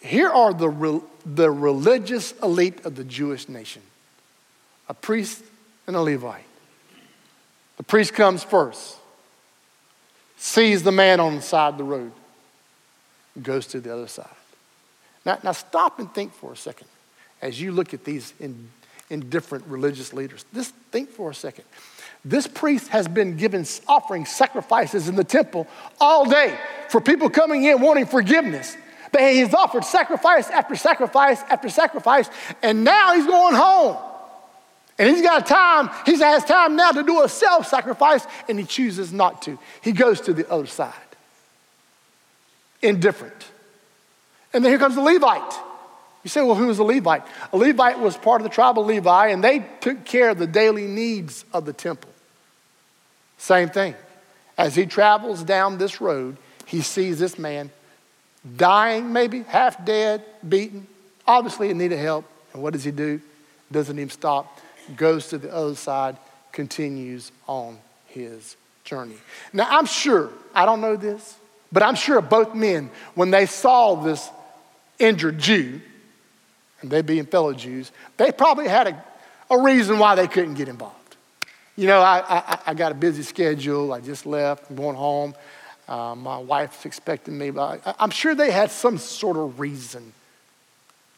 Here 0.00 0.28
are 0.28 0.52
the, 0.52 1.02
the 1.24 1.50
religious 1.50 2.32
elite 2.42 2.84
of 2.84 2.96
the 2.96 3.04
Jewish 3.04 3.48
nation 3.48 3.82
a 4.86 4.94
priest 4.94 5.42
and 5.86 5.96
a 5.96 6.00
Levite. 6.00 6.44
The 7.78 7.82
priest 7.84 8.12
comes 8.12 8.44
first, 8.44 8.96
sees 10.36 10.82
the 10.82 10.92
man 10.92 11.20
on 11.20 11.36
the 11.36 11.42
side 11.42 11.72
of 11.72 11.78
the 11.78 11.84
road, 11.84 12.12
goes 13.42 13.66
to 13.68 13.80
the 13.80 13.92
other 13.92 14.08
side. 14.08 14.26
Now, 15.24 15.38
now 15.42 15.52
stop 15.52 15.98
and 15.98 16.12
think 16.12 16.34
for 16.34 16.52
a 16.52 16.56
second 16.56 16.86
as 17.40 17.60
you 17.60 17.72
look 17.72 17.94
at 17.94 18.04
these 18.04 18.34
in, 18.40 18.68
in 19.08 19.30
different 19.30 19.64
religious 19.66 20.12
leaders. 20.12 20.44
Just 20.54 20.74
think 20.90 21.08
for 21.08 21.30
a 21.30 21.34
second. 21.34 21.64
This 22.24 22.46
priest 22.46 22.88
has 22.88 23.06
been 23.06 23.36
given 23.36 23.66
offering 23.86 24.24
sacrifices 24.24 25.08
in 25.08 25.14
the 25.14 25.24
temple 25.24 25.66
all 26.00 26.28
day 26.28 26.58
for 26.88 27.00
people 27.00 27.28
coming 27.28 27.64
in 27.64 27.80
wanting 27.80 28.06
forgiveness. 28.06 28.76
But 29.12 29.22
he's 29.32 29.52
offered 29.52 29.84
sacrifice 29.84 30.48
after 30.48 30.74
sacrifice 30.74 31.40
after 31.42 31.68
sacrifice, 31.68 32.28
and 32.62 32.82
now 32.82 33.14
he's 33.14 33.26
going 33.26 33.54
home. 33.54 33.96
And 34.98 35.08
he's 35.08 35.22
got 35.22 35.46
time, 35.46 35.90
he 36.06 36.18
has 36.18 36.44
time 36.44 36.76
now 36.76 36.92
to 36.92 37.02
do 37.02 37.22
a 37.22 37.28
self 37.28 37.66
sacrifice, 37.66 38.26
and 38.48 38.58
he 38.58 38.64
chooses 38.64 39.12
not 39.12 39.42
to. 39.42 39.58
He 39.82 39.92
goes 39.92 40.20
to 40.22 40.32
the 40.32 40.50
other 40.50 40.66
side. 40.66 40.92
Indifferent. 42.80 43.50
And 44.52 44.64
then 44.64 44.70
here 44.72 44.78
comes 44.78 44.94
the 44.94 45.00
Levite. 45.00 45.60
You 46.22 46.30
say, 46.30 46.42
well, 46.42 46.54
who 46.54 46.68
was 46.68 46.78
a 46.78 46.84
Levite? 46.84 47.22
A 47.52 47.56
Levite 47.56 47.98
was 47.98 48.16
part 48.16 48.40
of 48.40 48.44
the 48.44 48.54
tribe 48.54 48.78
of 48.78 48.86
Levi, 48.86 49.28
and 49.28 49.44
they 49.44 49.64
took 49.80 50.04
care 50.04 50.30
of 50.30 50.38
the 50.38 50.46
daily 50.46 50.86
needs 50.86 51.44
of 51.52 51.66
the 51.66 51.72
temple. 51.72 52.13
Same 53.38 53.68
thing. 53.68 53.94
As 54.56 54.74
he 54.74 54.86
travels 54.86 55.42
down 55.42 55.78
this 55.78 56.00
road, 56.00 56.36
he 56.66 56.80
sees 56.80 57.18
this 57.18 57.38
man 57.38 57.70
dying, 58.56 59.12
maybe, 59.12 59.42
half 59.42 59.84
dead, 59.84 60.24
beaten, 60.46 60.86
obviously 61.26 61.70
in 61.70 61.78
need 61.78 61.92
of 61.92 61.98
help. 61.98 62.24
And 62.52 62.62
what 62.62 62.72
does 62.72 62.84
he 62.84 62.90
do? 62.90 63.20
Doesn't 63.72 63.98
even 63.98 64.10
stop, 64.10 64.60
goes 64.96 65.28
to 65.28 65.38
the 65.38 65.52
other 65.52 65.74
side, 65.74 66.16
continues 66.52 67.32
on 67.48 67.78
his 68.06 68.56
journey. 68.84 69.16
Now, 69.52 69.66
I'm 69.68 69.86
sure, 69.86 70.30
I 70.54 70.66
don't 70.66 70.80
know 70.80 70.96
this, 70.96 71.36
but 71.72 71.82
I'm 71.82 71.96
sure 71.96 72.20
both 72.20 72.54
men, 72.54 72.90
when 73.14 73.30
they 73.30 73.46
saw 73.46 73.96
this 73.96 74.30
injured 74.98 75.38
Jew, 75.38 75.80
and 76.80 76.90
they 76.90 77.02
being 77.02 77.26
fellow 77.26 77.52
Jews, 77.52 77.90
they 78.16 78.30
probably 78.30 78.68
had 78.68 78.88
a, 78.88 79.04
a 79.50 79.60
reason 79.62 79.98
why 79.98 80.14
they 80.14 80.28
couldn't 80.28 80.54
get 80.54 80.68
involved. 80.68 80.96
You 81.76 81.88
know, 81.88 82.00
I, 82.00 82.22
I, 82.28 82.58
I 82.68 82.74
got 82.74 82.92
a 82.92 82.94
busy 82.94 83.22
schedule. 83.22 83.92
I 83.92 84.00
just 84.00 84.26
left. 84.26 84.70
I'm 84.70 84.76
going 84.76 84.96
home. 84.96 85.34
Uh, 85.88 86.14
my 86.14 86.38
wife's 86.38 86.86
expecting 86.86 87.36
me. 87.36 87.50
But 87.50 87.80
I, 87.84 87.94
I'm 87.98 88.10
sure 88.10 88.34
they 88.34 88.50
had 88.50 88.70
some 88.70 88.98
sort 88.98 89.36
of 89.36 89.58
reason 89.58 90.12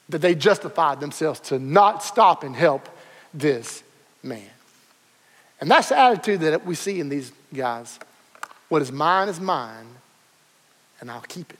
that 0.08 0.18
they 0.18 0.34
justified 0.34 1.00
themselves 1.00 1.40
to 1.40 1.58
not 1.58 2.02
stop 2.02 2.42
and 2.42 2.54
help 2.54 2.88
this 3.34 3.82
man. 4.22 4.50
And 5.60 5.70
that's 5.70 5.88
the 5.88 5.98
attitude 5.98 6.40
that 6.40 6.64
we 6.64 6.74
see 6.74 7.00
in 7.00 7.08
these 7.08 7.32
guys. 7.54 7.98
What 8.68 8.82
is 8.82 8.90
mine 8.90 9.28
is 9.28 9.40
mine, 9.40 9.86
and 11.00 11.10
I'll 11.10 11.20
keep 11.22 11.50
it. 11.50 11.58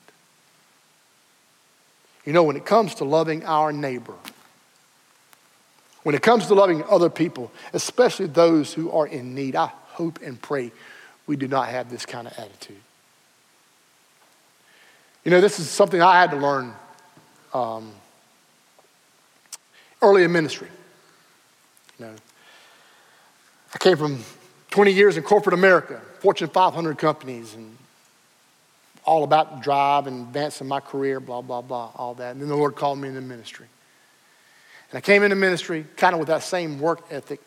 You 2.24 2.32
know, 2.32 2.42
when 2.42 2.56
it 2.56 2.66
comes 2.66 2.96
to 2.96 3.04
loving 3.04 3.44
our 3.44 3.72
neighbor, 3.72 4.14
when 6.06 6.14
it 6.14 6.22
comes 6.22 6.46
to 6.46 6.54
loving 6.54 6.84
other 6.84 7.10
people, 7.10 7.50
especially 7.72 8.26
those 8.26 8.72
who 8.72 8.92
are 8.92 9.08
in 9.08 9.34
need, 9.34 9.56
I 9.56 9.72
hope 9.88 10.20
and 10.22 10.40
pray 10.40 10.70
we 11.26 11.34
do 11.34 11.48
not 11.48 11.66
have 11.66 11.90
this 11.90 12.06
kind 12.06 12.28
of 12.28 12.38
attitude. 12.38 12.76
You 15.24 15.32
know, 15.32 15.40
this 15.40 15.58
is 15.58 15.68
something 15.68 16.00
I 16.00 16.20
had 16.20 16.30
to 16.30 16.36
learn 16.36 16.72
um, 17.52 17.90
early 20.00 20.22
in 20.22 20.30
ministry. 20.30 20.68
You 21.98 22.06
know, 22.06 22.14
I 23.74 23.78
came 23.78 23.96
from 23.96 24.22
20 24.70 24.92
years 24.92 25.16
in 25.16 25.24
corporate 25.24 25.54
America, 25.54 26.00
Fortune 26.20 26.50
500 26.50 26.98
companies, 26.98 27.54
and 27.54 27.76
all 29.04 29.24
about 29.24 29.60
drive 29.60 30.06
and 30.06 30.28
advancing 30.28 30.68
my 30.68 30.78
career, 30.78 31.18
blah, 31.18 31.42
blah, 31.42 31.62
blah, 31.62 31.90
all 31.96 32.14
that. 32.14 32.30
And 32.30 32.40
then 32.40 32.48
the 32.48 32.54
Lord 32.54 32.76
called 32.76 33.00
me 33.00 33.08
into 33.08 33.22
ministry. 33.22 33.66
And 34.90 34.98
I 34.98 35.00
came 35.00 35.22
into 35.22 35.36
ministry 35.36 35.84
kind 35.96 36.14
of 36.14 36.20
with 36.20 36.28
that 36.28 36.42
same 36.42 36.78
work 36.78 37.00
ethic 37.10 37.40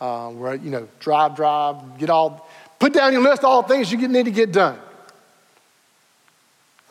uh, 0.00 0.30
where, 0.30 0.54
you 0.54 0.70
know, 0.70 0.88
drive, 1.00 1.36
drive, 1.36 1.98
get 1.98 2.10
all, 2.10 2.48
put 2.78 2.92
down 2.92 3.12
your 3.12 3.22
list 3.22 3.44
all 3.44 3.62
the 3.62 3.68
things 3.68 3.90
you 3.90 4.08
need 4.08 4.24
to 4.24 4.30
get 4.30 4.52
done. 4.52 4.78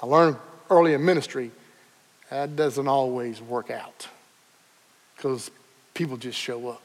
I 0.02 0.06
learned 0.06 0.38
early 0.70 0.94
in 0.94 1.04
ministry 1.04 1.52
that 2.30 2.56
doesn't 2.56 2.88
always 2.88 3.42
work 3.42 3.72
out 3.72 4.08
because 5.16 5.50
people 5.94 6.18
just 6.18 6.38
show 6.38 6.70
up. 6.70 6.82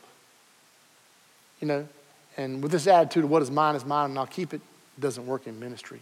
You 1.61 1.67
know, 1.67 1.89
and 2.37 2.63
with 2.63 2.73
this 2.73 2.87
attitude 2.87 3.25
of 3.25 3.31
what 3.31 3.43
is 3.43 3.51
mine 3.51 3.75
is 3.75 3.85
mine 3.85 4.11
and 4.11 4.19
I'll 4.19 4.27
keep 4.27 4.55
it, 4.55 4.61
it 4.97 5.01
doesn't 5.01 5.27
work 5.27 5.47
in 5.47 5.59
ministry. 5.59 6.01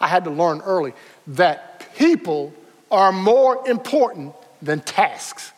I 0.00 0.08
had 0.08 0.24
to 0.24 0.30
learn 0.30 0.60
early 0.62 0.94
that 1.28 1.94
people 1.96 2.52
are 2.90 3.12
more 3.12 3.68
important 3.68 4.34
than 4.62 4.80
tasks. 4.80 5.52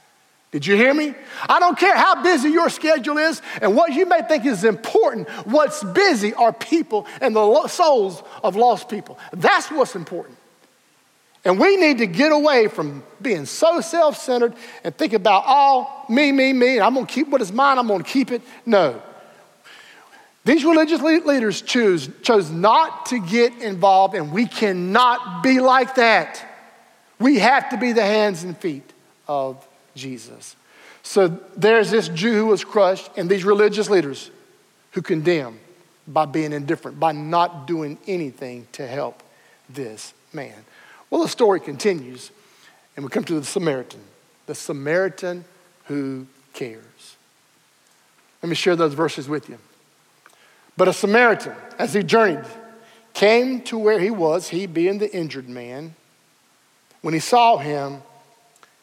Did 0.51 0.67
you 0.67 0.77
hear 0.77 0.95
me? 0.95 1.15
I 1.47 1.61
don't 1.61 1.79
care 1.79 1.95
how 1.95 2.23
busy 2.23 2.49
your 2.49 2.71
schedule 2.71 3.19
is 3.19 3.43
and 3.61 3.77
what 3.77 3.93
you 3.93 4.07
may 4.07 4.23
think 4.23 4.47
is 4.47 4.65
important. 4.65 5.29
What's 5.47 5.85
busy 5.85 6.33
are 6.33 6.53
people 6.53 7.07
and 7.21 7.37
the 7.37 7.69
souls 7.69 8.23
of 8.43 8.57
lost 8.57 8.89
people. 8.89 9.19
That's 9.33 9.71
what's 9.71 9.95
important. 9.95 10.39
And 11.45 11.59
we 11.59 11.77
need 11.77 11.99
to 11.99 12.07
get 12.07 12.33
away 12.33 12.69
from 12.69 13.03
being 13.21 13.45
so 13.45 13.81
self 13.81 14.17
centered 14.17 14.55
and 14.85 14.97
think 14.97 15.13
about 15.13 15.45
all 15.47 16.07
me, 16.09 16.33
me, 16.33 16.53
me. 16.53 16.81
I'm 16.81 16.95
going 16.95 17.07
to 17.07 17.13
keep 17.13 17.29
what 17.29 17.43
is 17.43 17.53
mine, 17.53 17.79
I'm 17.79 17.87
going 17.87 18.03
to 18.03 18.11
keep 18.11 18.33
it. 18.33 18.43
No. 18.65 19.03
These 20.45 20.65
religious 20.65 21.03
leaders 21.03 21.61
choose, 21.61 22.09
chose 22.23 22.51
not 22.51 23.07
to 23.07 23.21
get 23.21 23.53
involved, 23.59 24.15
and 24.15 24.33
we 24.33 24.47
cannot 24.47 25.43
be 25.43 25.61
like 25.61 25.97
that. 25.97 26.43
We 27.21 27.39
have 27.39 27.69
to 27.71 27.77
be 27.77 27.93
the 27.93 28.03
hands 28.03 28.45
and 28.45 28.57
feet 28.57 28.91
of 29.27 29.68
Jesus. 29.99 30.57
So 31.03 31.29
there's 31.57 31.91
this 31.91 32.09
Jew 32.09 32.35
who 32.35 32.47
was 32.47 32.65
crushed, 32.65 33.11
and 33.17 33.29
these 33.29 33.45
religious 33.45 33.89
leaders 33.91 34.31
who 34.93 35.03
condemn 35.03 35.59
by 36.07 36.25
being 36.25 36.53
indifferent, 36.53 36.99
by 36.99 37.13
not 37.13 37.67
doing 37.67 37.99
anything 38.07 38.67
to 38.73 38.87
help 38.87 39.23
this 39.69 40.15
man. 40.33 40.55
Well, 41.11 41.23
the 41.23 41.29
story 41.29 41.61
continues, 41.61 42.31
and 42.97 43.05
we 43.05 43.11
come 43.11 43.25
to 43.25 43.35
the 43.41 43.45
Samaritan, 43.45 44.01
the 44.47 44.55
Samaritan 44.55 45.45
who 45.85 46.27
cares. 46.53 47.17
Let 48.43 48.49
me 48.49 48.55
share 48.55 48.77
those 48.77 48.95
verses 48.95 49.29
with 49.29 49.49
you. 49.49 49.59
But 50.77 50.89
a 50.89 50.93
Samaritan, 50.93 51.55
as 51.79 51.95
he 51.95 52.03
journeyed, 52.03 52.45
came 53.15 53.63
to 53.63 53.79
where 53.79 53.99
he 53.99 54.11
was, 54.11 54.49
he 54.49 54.67
being 54.67 54.99
the 54.99 55.15
injured 55.15 55.49
man. 55.49 55.95
When 57.01 57.15
he 57.15 57.21
saw 57.21 57.57
him, 57.57 58.03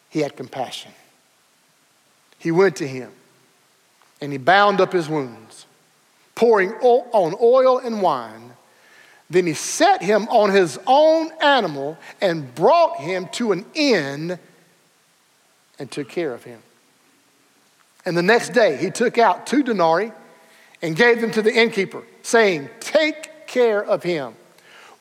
he 0.10 0.19
had 0.19 0.36
compassion 0.36 0.91
he 2.45 2.51
went 2.51 2.75
to 2.75 2.87
him 2.87 3.11
and 4.21 4.31
he 4.31 4.37
bound 4.37 4.79
up 4.79 4.93
his 4.93 5.09
wounds, 5.09 5.65
pouring 6.35 6.73
on 6.73 7.35
oil 7.41 7.79
and 7.79 8.03
wine. 8.03 8.51
Then 9.31 9.47
he 9.47 9.55
set 9.55 10.03
him 10.03 10.27
on 10.27 10.51
his 10.51 10.77
own 10.85 11.31
animal 11.41 11.97
and 12.21 12.53
brought 12.53 12.99
him 12.99 13.27
to 13.29 13.51
an 13.51 13.65
inn 13.73 14.37
and 15.79 15.89
took 15.89 16.07
care 16.07 16.35
of 16.35 16.43
him. 16.43 16.61
And 18.05 18.15
the 18.15 18.21
next 18.21 18.49
day 18.49 18.77
he 18.77 18.91
took 18.91 19.17
out 19.17 19.47
two 19.47 19.63
denarii 19.63 20.11
and 20.83 20.95
gave 20.95 21.21
them 21.21 21.31
to 21.31 21.41
the 21.41 21.51
innkeeper, 21.51 22.03
saying, 22.21 22.69
Take 22.79 23.47
care 23.47 23.83
of 23.83 24.03
him. 24.03 24.35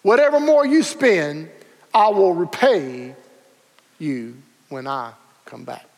Whatever 0.00 0.40
more 0.40 0.64
you 0.64 0.82
spend, 0.82 1.50
I 1.92 2.08
will 2.08 2.32
repay 2.32 3.14
you 3.98 4.36
when 4.70 4.86
I 4.86 5.12
come 5.44 5.64
back. 5.64 5.93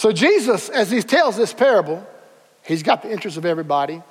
So, 0.00 0.12
Jesus, 0.12 0.70
as 0.70 0.90
he 0.90 1.02
tells 1.02 1.36
this 1.36 1.52
parable, 1.52 2.02
he's 2.64 2.82
got 2.82 3.02
the 3.02 3.12
interest 3.12 3.36
of 3.36 3.44
everybody. 3.44 4.02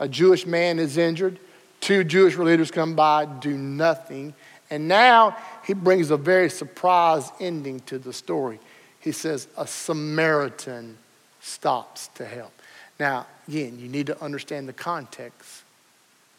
A 0.00 0.08
Jewish 0.08 0.44
man 0.44 0.80
is 0.80 0.96
injured, 0.96 1.38
two 1.80 2.02
Jewish 2.02 2.36
leaders 2.36 2.72
come 2.72 2.96
by, 2.96 3.26
do 3.26 3.56
nothing. 3.56 4.34
And 4.70 4.88
now 4.88 5.36
he 5.64 5.72
brings 5.72 6.10
a 6.10 6.16
very 6.16 6.50
surprise 6.50 7.30
ending 7.38 7.78
to 7.86 7.96
the 7.96 8.12
story. 8.12 8.58
he 8.98 9.12
says, 9.12 9.46
a 9.56 9.68
Samaritan 9.68 10.98
stops 11.40 12.08
to 12.16 12.24
help. 12.24 12.52
Now, 12.98 13.28
again, 13.46 13.78
you 13.78 13.86
need 13.86 14.08
to 14.08 14.20
understand 14.20 14.68
the 14.68 14.72
context. 14.72 15.62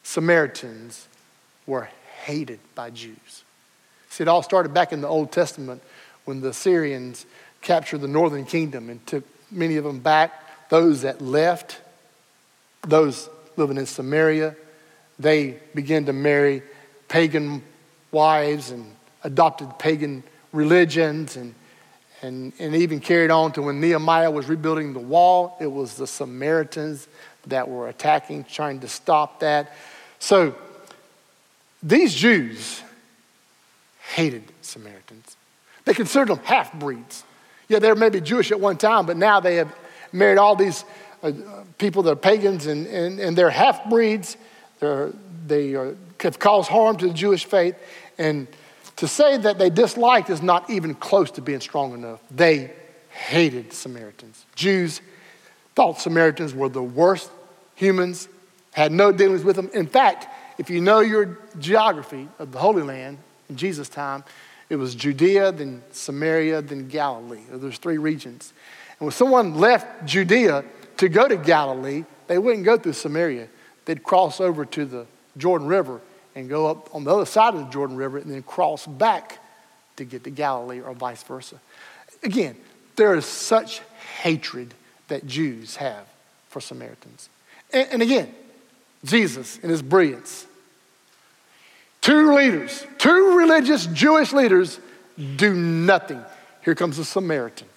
Samaritans 0.03 1.07
were 1.65 1.87
hated 2.25 2.59
by 2.75 2.89
Jews. 2.89 3.45
See, 4.09 4.23
it 4.23 4.27
all 4.27 4.43
started 4.43 4.73
back 4.73 4.91
in 4.91 4.99
the 4.99 5.07
Old 5.07 5.31
Testament 5.31 5.81
when 6.25 6.41
the 6.41 6.49
Assyrians 6.49 7.25
captured 7.61 7.99
the 7.99 8.07
northern 8.07 8.45
kingdom 8.45 8.89
and 8.89 9.05
took 9.05 9.23
many 9.51 9.77
of 9.77 9.83
them 9.83 9.99
back. 9.99 10.69
Those 10.69 11.01
that 11.01 11.21
left, 11.21 11.79
those 12.81 13.29
living 13.55 13.77
in 13.77 13.85
Samaria, 13.85 14.55
they 15.19 15.57
began 15.73 16.05
to 16.05 16.13
marry 16.13 16.61
pagan 17.07 17.63
wives 18.11 18.71
and 18.71 18.85
adopted 19.23 19.77
pagan 19.79 20.23
religions 20.53 21.35
and, 21.35 21.53
and, 22.21 22.53
and 22.59 22.75
even 22.75 22.99
carried 22.99 23.31
on 23.31 23.51
to 23.53 23.61
when 23.61 23.79
Nehemiah 23.81 24.31
was 24.31 24.47
rebuilding 24.47 24.93
the 24.93 24.99
wall. 24.99 25.57
It 25.59 25.71
was 25.71 25.95
the 25.95 26.07
Samaritans 26.07 27.07
that 27.47 27.67
were 27.67 27.87
attacking, 27.87 28.43
trying 28.45 28.81
to 28.81 28.87
stop 28.87 29.39
that. 29.39 29.73
So 30.19 30.55
these 31.81 32.13
Jews 32.13 32.81
hated 34.13 34.43
Samaritans. 34.61 35.35
They 35.85 35.93
considered 35.93 36.29
them 36.29 36.39
half 36.39 36.73
breeds. 36.73 37.23
Yeah, 37.67 37.79
they 37.79 37.89
were 37.89 37.95
maybe 37.95 38.21
Jewish 38.21 38.51
at 38.51 38.59
one 38.59 38.77
time, 38.77 39.05
but 39.05 39.17
now 39.17 39.39
they 39.39 39.55
have 39.55 39.73
married 40.11 40.37
all 40.37 40.55
these 40.55 40.85
uh, 41.21 41.31
people 41.77 42.03
that 42.03 42.11
are 42.11 42.15
pagans 42.15 42.65
and, 42.65 42.87
and, 42.87 43.19
and 43.19 43.37
they're 43.37 43.49
half 43.49 43.89
breeds. 43.89 44.37
They're, 44.79 45.11
they 45.45 45.75
are, 45.75 45.95
have 46.21 46.39
caused 46.39 46.69
harm 46.69 46.97
to 46.97 47.07
the 47.07 47.13
Jewish 47.13 47.45
faith. 47.45 47.75
And 48.17 48.47
to 48.97 49.07
say 49.07 49.37
that 49.37 49.57
they 49.57 49.69
disliked 49.69 50.29
is 50.29 50.41
not 50.41 50.69
even 50.69 50.95
close 50.95 51.31
to 51.31 51.41
being 51.41 51.59
strong 51.59 51.93
enough. 51.93 52.19
They 52.31 52.71
hated 53.09 53.73
Samaritans. 53.73 54.45
Jews 54.55 55.01
thought 55.75 55.99
Samaritans 55.99 56.53
were 56.53 56.69
the 56.69 56.83
worst 56.83 57.29
humans, 57.75 58.27
had 58.71 58.91
no 58.91 59.11
dealings 59.11 59.43
with 59.43 59.55
them. 59.55 59.69
In 59.73 59.87
fact, 59.87 60.27
if 60.57 60.69
you 60.69 60.81
know 60.81 60.99
your 60.99 61.37
geography 61.59 62.27
of 62.39 62.51
the 62.51 62.59
Holy 62.59 62.81
Land 62.81 63.19
in 63.49 63.55
Jesus' 63.55 63.89
time, 63.89 64.23
it 64.69 64.75
was 64.75 64.95
Judea, 64.95 65.51
then 65.51 65.81
Samaria, 65.91 66.61
then 66.61 66.87
Galilee. 66.87 67.41
There's 67.49 67.77
three 67.77 67.97
regions. 67.97 68.53
And 68.99 69.07
when 69.07 69.13
someone 69.13 69.55
left 69.55 70.05
Judea 70.05 70.65
to 70.97 71.09
go 71.09 71.27
to 71.27 71.37
Galilee, 71.37 72.03
they 72.27 72.37
wouldn't 72.37 72.65
go 72.65 72.77
through 72.77 72.93
Samaria. 72.93 73.47
They'd 73.85 74.03
cross 74.03 74.41
over 74.41 74.65
to 74.65 74.85
the 74.85 75.05
Jordan 75.37 75.67
River 75.67 76.01
and 76.35 76.49
go 76.49 76.67
up 76.67 76.93
on 76.93 77.03
the 77.03 77.13
other 77.15 77.25
side 77.25 77.53
of 77.53 77.61
the 77.61 77.71
Jordan 77.71 77.95
River 77.95 78.17
and 78.17 78.31
then 78.31 78.43
cross 78.43 78.85
back 78.85 79.39
to 79.95 80.05
get 80.05 80.23
to 80.25 80.29
Galilee 80.29 80.81
or 80.81 80.93
vice 80.93 81.23
versa. 81.23 81.59
Again, 82.23 82.55
there 82.95 83.15
is 83.15 83.25
such 83.25 83.81
hatred 84.21 84.73
that 85.07 85.25
Jews 85.25 85.77
have 85.77 86.05
for 86.49 86.59
Samaritans. 86.59 87.29
And, 87.71 87.87
and 87.93 88.01
again, 88.01 88.33
Jesus 89.05 89.57
in 89.59 89.69
his 89.69 89.81
brilliance. 89.81 90.45
Two 92.07 92.33
leaders, 92.33 92.87
two 92.99 93.37
religious 93.37 93.85
Jewish 93.87 94.31
leaders 94.31 94.79
do 95.35 95.53
nothing. 95.53 96.23
Here 96.63 96.73
comes 96.73 96.97
a 96.99 97.03
Samaritan. 97.03 97.67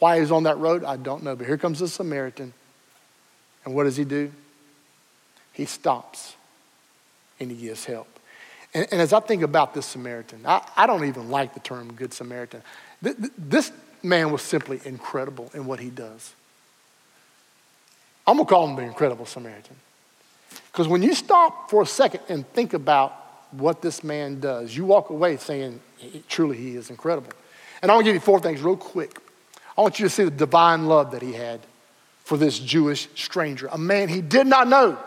Why 0.00 0.18
he's 0.18 0.32
on 0.32 0.42
that 0.42 0.58
road, 0.58 0.82
I 0.82 0.96
don't 0.96 1.22
know, 1.22 1.36
but 1.36 1.46
here 1.46 1.58
comes 1.58 1.80
a 1.80 1.86
Samaritan. 1.86 2.52
And 3.64 3.72
what 3.72 3.84
does 3.84 3.96
he 3.96 4.04
do? 4.04 4.32
He 5.52 5.64
stops 5.64 6.34
and 7.38 7.52
he 7.52 7.56
gives 7.56 7.84
help. 7.84 8.08
And, 8.74 8.88
and 8.90 9.00
as 9.00 9.12
I 9.12 9.20
think 9.20 9.44
about 9.44 9.72
this 9.72 9.86
Samaritan, 9.86 10.40
I, 10.44 10.68
I, 10.76 10.88
don't 10.88 11.04
even 11.04 11.30
like 11.30 11.54
the 11.54 11.60
term 11.60 11.92
Good 11.92 12.12
Samaritan. 12.12 12.62
Th- 13.00 13.16
th- 13.16 13.32
this 13.38 13.70
man 14.02 14.32
was 14.32 14.42
simply 14.42 14.80
incredible 14.84 15.52
in 15.54 15.66
what 15.66 15.78
he 15.78 15.90
does. 15.90 16.34
I'm 18.26 18.38
going 18.38 18.46
to 18.48 18.50
call 18.52 18.66
him 18.66 18.74
the 18.74 18.82
incredible 18.82 19.24
Samaritan. 19.24 19.76
Because 20.72 20.88
when 20.88 21.02
you 21.02 21.14
stop 21.14 21.70
for 21.70 21.82
a 21.82 21.86
second 21.86 22.20
and 22.28 22.46
think 22.52 22.74
about 22.74 23.12
what 23.52 23.80
this 23.82 24.04
man 24.04 24.40
does, 24.40 24.76
you 24.76 24.84
walk 24.84 25.10
away 25.10 25.36
saying, 25.36 25.80
truly, 26.28 26.56
he 26.56 26.76
is 26.76 26.90
incredible. 26.90 27.30
And 27.82 27.90
I 27.90 27.94
want 27.94 28.04
to 28.04 28.08
give 28.12 28.14
you 28.14 28.24
four 28.24 28.40
things 28.40 28.60
real 28.60 28.76
quick. 28.76 29.18
I 29.76 29.80
want 29.80 29.98
you 29.98 30.06
to 30.06 30.10
see 30.10 30.24
the 30.24 30.30
divine 30.30 30.86
love 30.86 31.12
that 31.12 31.22
he 31.22 31.32
had 31.32 31.60
for 32.24 32.36
this 32.36 32.58
Jewish 32.58 33.08
stranger, 33.14 33.68
a 33.70 33.78
man 33.78 34.08
he 34.08 34.20
did 34.20 34.46
not 34.46 34.68
know. 34.68 34.98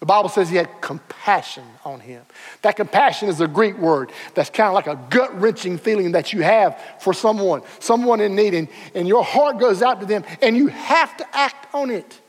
The 0.00 0.06
Bible 0.06 0.28
says 0.28 0.50
he 0.50 0.56
had 0.56 0.82
compassion 0.82 1.64
on 1.84 2.00
him. 2.00 2.22
That 2.60 2.76
compassion 2.76 3.28
is 3.28 3.40
a 3.40 3.48
Greek 3.48 3.78
word 3.78 4.12
that's 4.34 4.50
kind 4.50 4.68
of 4.68 4.74
like 4.74 4.86
a 4.86 5.00
gut 5.08 5.40
wrenching 5.40 5.78
feeling 5.78 6.12
that 6.12 6.32
you 6.32 6.42
have 6.42 6.78
for 6.98 7.14
someone, 7.14 7.62
someone 7.78 8.20
in 8.20 8.34
need, 8.34 8.52
and, 8.52 8.68
and 8.94 9.08
your 9.08 9.24
heart 9.24 9.58
goes 9.58 9.80
out 9.80 10.00
to 10.00 10.06
them, 10.06 10.24
and 10.42 10.56
you 10.56 10.66
have 10.66 11.16
to 11.16 11.36
act 11.36 11.72
on 11.74 11.90
it. 11.90 12.20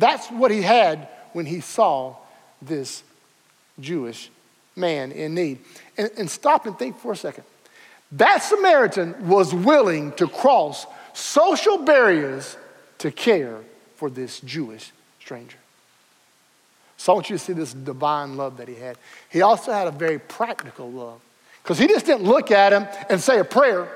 That's 0.00 0.28
what 0.28 0.50
he 0.50 0.62
had 0.62 1.08
when 1.34 1.44
he 1.44 1.60
saw 1.60 2.16
this 2.62 3.02
Jewish 3.78 4.30
man 4.74 5.12
in 5.12 5.34
need. 5.34 5.58
And, 5.98 6.10
and 6.16 6.30
stop 6.30 6.64
and 6.64 6.78
think 6.78 6.98
for 6.98 7.12
a 7.12 7.16
second. 7.16 7.44
That 8.12 8.38
Samaritan 8.38 9.28
was 9.28 9.54
willing 9.54 10.12
to 10.12 10.26
cross 10.26 10.86
social 11.12 11.78
barriers 11.78 12.56
to 12.98 13.10
care 13.10 13.58
for 13.96 14.08
this 14.08 14.40
Jewish 14.40 14.90
stranger. 15.20 15.58
So 16.96 17.12
I 17.12 17.14
want 17.16 17.28
you 17.28 17.36
to 17.36 17.44
see 17.44 17.52
this 17.52 17.74
divine 17.74 18.38
love 18.38 18.56
that 18.56 18.68
he 18.68 18.76
had. 18.76 18.96
He 19.28 19.42
also 19.42 19.70
had 19.70 19.86
a 19.86 19.90
very 19.90 20.18
practical 20.18 20.90
love 20.90 21.20
because 21.62 21.78
he 21.78 21.86
just 21.86 22.06
didn't 22.06 22.24
look 22.24 22.50
at 22.50 22.72
him 22.72 22.86
and 23.10 23.20
say 23.20 23.38
a 23.38 23.44
prayer 23.44 23.86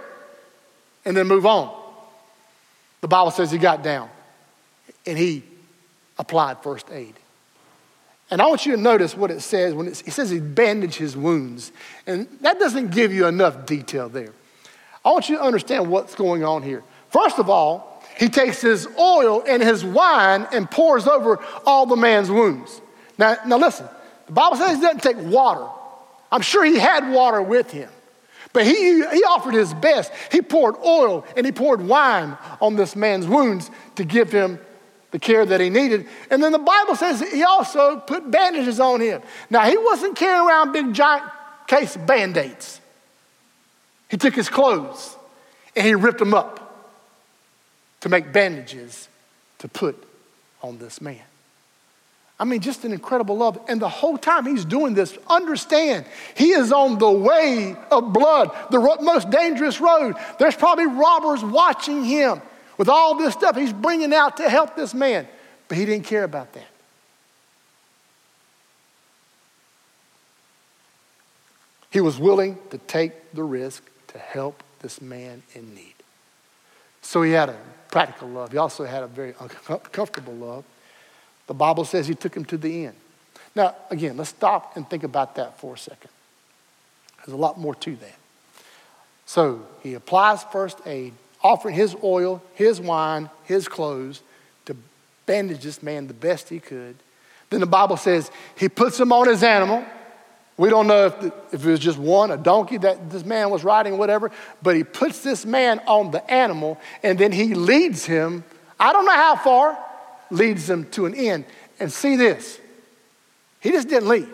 and 1.06 1.16
then 1.16 1.26
move 1.26 1.46
on. 1.46 1.74
The 3.00 3.08
Bible 3.08 3.30
says 3.30 3.50
he 3.50 3.58
got 3.58 3.82
down 3.82 4.10
and 5.06 5.16
he 5.16 5.44
applied 6.18 6.62
first 6.62 6.90
aid. 6.90 7.14
And 8.31 8.40
I 8.40 8.46
want 8.46 8.66
you 8.66 8.74
to 8.74 8.81
notice 8.81 9.16
what 9.16 9.31
it 9.31 9.40
says 9.40 9.74
when 9.74 9.87
it 9.87 9.96
says 9.96 10.31
he 10.31 10.40
bandaged 10.40 10.96
his 10.96 11.16
wounds. 11.16 11.72
And 12.07 12.27
that 12.40 12.59
doesn't 12.59 12.90
give 12.90 13.12
you 13.12 13.27
enough 13.27 13.66
detail 13.66 14.09
there. 14.09 14.33
I 15.05 15.11
want 15.11 15.29
you 15.29 15.37
to 15.37 15.42
understand 15.42 15.90
what's 15.90 16.14
going 16.14 16.42
on 16.44 16.62
here. 16.62 16.83
First 17.11 17.38
of 17.38 17.50
all, 17.50 18.03
he 18.16 18.29
takes 18.29 18.61
his 18.61 18.88
oil 18.98 19.42
and 19.46 19.62
his 19.62 19.85
wine 19.85 20.46
and 20.53 20.70
pours 20.70 21.07
over 21.07 21.40
all 21.66 21.87
the 21.87 21.96
man's 21.96 22.31
wounds. 22.31 22.81
Now, 23.18 23.37
now 23.46 23.59
listen, 23.59 23.87
the 24.27 24.33
Bible 24.33 24.57
says 24.57 24.77
he 24.77 24.83
doesn't 24.83 25.03
take 25.03 25.18
water. 25.18 25.66
I'm 26.33 26.40
sure 26.40 26.64
he 26.64 26.79
had 26.79 27.12
water 27.12 27.42
with 27.42 27.70
him. 27.70 27.90
But 28.53 28.66
he, 28.66 28.72
he 28.72 29.24
offered 29.24 29.55
his 29.55 29.74
best. 29.74 30.12
He 30.31 30.40
poured 30.40 30.77
oil 30.85 31.27
and 31.37 31.44
he 31.44 31.53
poured 31.53 31.83
wine 31.83 32.38
on 32.61 32.77
this 32.77 32.96
man's 32.96 33.27
wounds 33.27 33.70
to 33.96 34.05
give 34.05 34.33
him 34.33 34.59
the 35.14 35.20
care 35.20 35.46
that 35.46 35.61
he 35.61 35.70
needed. 35.70 36.09
And 36.29 36.42
then 36.42 36.50
the 36.50 36.59
Bible 36.59 36.96
says 36.96 37.20
he 37.20 37.44
also 37.44 38.00
put 38.00 38.29
bandages 38.29 38.81
on 38.81 39.00
him. 39.00 39.22
Now, 39.48 39.62
he 39.62 39.77
wasn't 39.77 40.16
carrying 40.16 40.44
around 40.44 40.72
big 40.72 40.92
giant 40.92 41.22
case 41.68 41.94
of 41.94 42.05
band 42.05 42.37
aids. 42.37 42.81
He 44.09 44.16
took 44.16 44.35
his 44.35 44.48
clothes 44.48 45.16
and 45.77 45.87
he 45.87 45.94
ripped 45.94 46.18
them 46.18 46.35
up 46.35 46.90
to 48.00 48.09
make 48.09 48.33
bandages 48.33 49.09
to 49.61 49.68
put 49.68 50.03
on 50.64 50.79
this 50.79 51.00
man. 51.00 51.22
I 52.40 52.44
mean, 52.44 52.59
just 52.59 52.85
an 52.85 52.90
incredible 52.90 53.37
love. 53.37 53.57
And 53.68 53.81
the 53.81 53.88
whole 53.88 54.18
time 54.18 54.46
he's 54.46 54.64
doing 54.64 54.94
this, 54.94 55.16
understand, 55.29 56.07
he 56.37 56.50
is 56.50 56.72
on 56.72 56.98
the 56.98 57.12
way 57.12 57.77
of 57.92 58.12
blood, 58.12 58.50
the 58.72 58.81
most 59.00 59.31
dangerous 59.31 59.81
road. 59.81 60.16
There's 60.40 60.57
probably 60.57 60.87
robbers 60.87 61.44
watching 61.44 62.03
him 62.03 62.42
with 62.76 62.88
all 62.88 63.16
this 63.16 63.34
stuff 63.34 63.56
he's 63.56 63.72
bringing 63.72 64.12
out 64.12 64.37
to 64.38 64.48
help 64.48 64.76
this 64.76 64.94
man. 64.94 65.26
But 65.68 65.78
he 65.78 65.84
didn't 65.87 66.04
care 66.04 66.24
about 66.24 66.52
that. 66.52 66.68
He 71.90 72.00
was 72.00 72.18
willing 72.18 72.58
to 72.70 72.78
take 72.78 73.32
the 73.32 73.44
risk 73.44 73.88
to 74.08 74.18
help 74.18 74.62
this 74.80 75.00
man 75.00 75.42
in 75.54 75.74
need. 75.74 75.94
So 77.02 77.22
he 77.22 77.30
had 77.30 77.50
a 77.50 77.56
practical 77.90 78.28
love. 78.28 78.50
He 78.50 78.58
also 78.58 78.84
had 78.84 79.02
a 79.04 79.06
very 79.06 79.34
uncomfortable 79.38 80.34
love. 80.34 80.64
The 81.46 81.54
Bible 81.54 81.84
says 81.84 82.08
he 82.08 82.14
took 82.14 82.37
him 82.37 82.44
to 82.46 82.58
the 82.58 82.87
end. 82.87 82.96
Now, 83.54 83.76
again, 83.90 84.16
let's 84.16 84.30
stop 84.30 84.76
and 84.76 84.88
think 84.88 85.04
about 85.04 85.37
that 85.37 85.60
for 85.60 85.74
a 85.74 85.78
second. 85.78 86.10
There's 87.18 87.34
a 87.34 87.40
lot 87.40 87.58
more 87.58 87.74
to 87.76 87.96
that. 87.96 88.16
So 89.26 89.66
he 89.82 89.94
applies 89.94 90.42
first 90.44 90.78
aid, 90.87 91.12
offering 91.44 91.74
his 91.74 91.94
oil, 92.02 92.42
his 92.54 92.80
wine, 92.80 93.28
his 93.44 93.68
clothes 93.68 94.22
to 94.64 94.74
bandage 95.26 95.61
this 95.61 95.83
man 95.83 96.07
the 96.07 96.14
best 96.14 96.48
he 96.48 96.59
could. 96.59 96.96
Then 97.50 97.61
the 97.61 97.66
Bible 97.66 97.98
says 97.98 98.30
he 98.57 98.70
puts 98.70 98.98
him 98.98 99.12
on 99.12 99.28
his 99.28 99.42
animal. 99.42 99.85
We 100.57 100.70
don't 100.70 100.87
know 100.87 101.07
if, 101.07 101.20
the, 101.20 101.35
if 101.52 101.66
it 101.66 101.70
was 101.70 101.80
just 101.80 101.98
one, 101.98 102.30
a 102.30 102.37
donkey 102.37 102.78
that 102.78 103.11
this 103.11 103.24
man 103.24 103.50
was 103.50 103.62
riding, 103.62 103.98
whatever, 103.98 104.30
but 104.62 104.74
he 104.74 104.85
puts 104.85 105.20
this 105.20 105.44
man 105.44 105.80
on 105.87 106.11
the 106.11 106.28
animal 106.33 106.80
and 107.02 107.18
then 107.18 107.33
he 107.33 107.54
leads 107.54 108.07
him, 108.07 108.44
I 108.80 108.92
don't 108.92 109.04
know 109.04 109.12
how 109.12 109.37
far, 109.37 109.78
leads 110.30 110.68
him 110.70 110.88
to 110.92 111.07
an 111.07 111.14
end. 111.14 111.44
And 111.78 111.92
see 111.92 112.16
this 112.16 112.59
he 113.61 113.70
just 113.70 113.88
didn't 113.88 114.09
leave. 114.09 114.28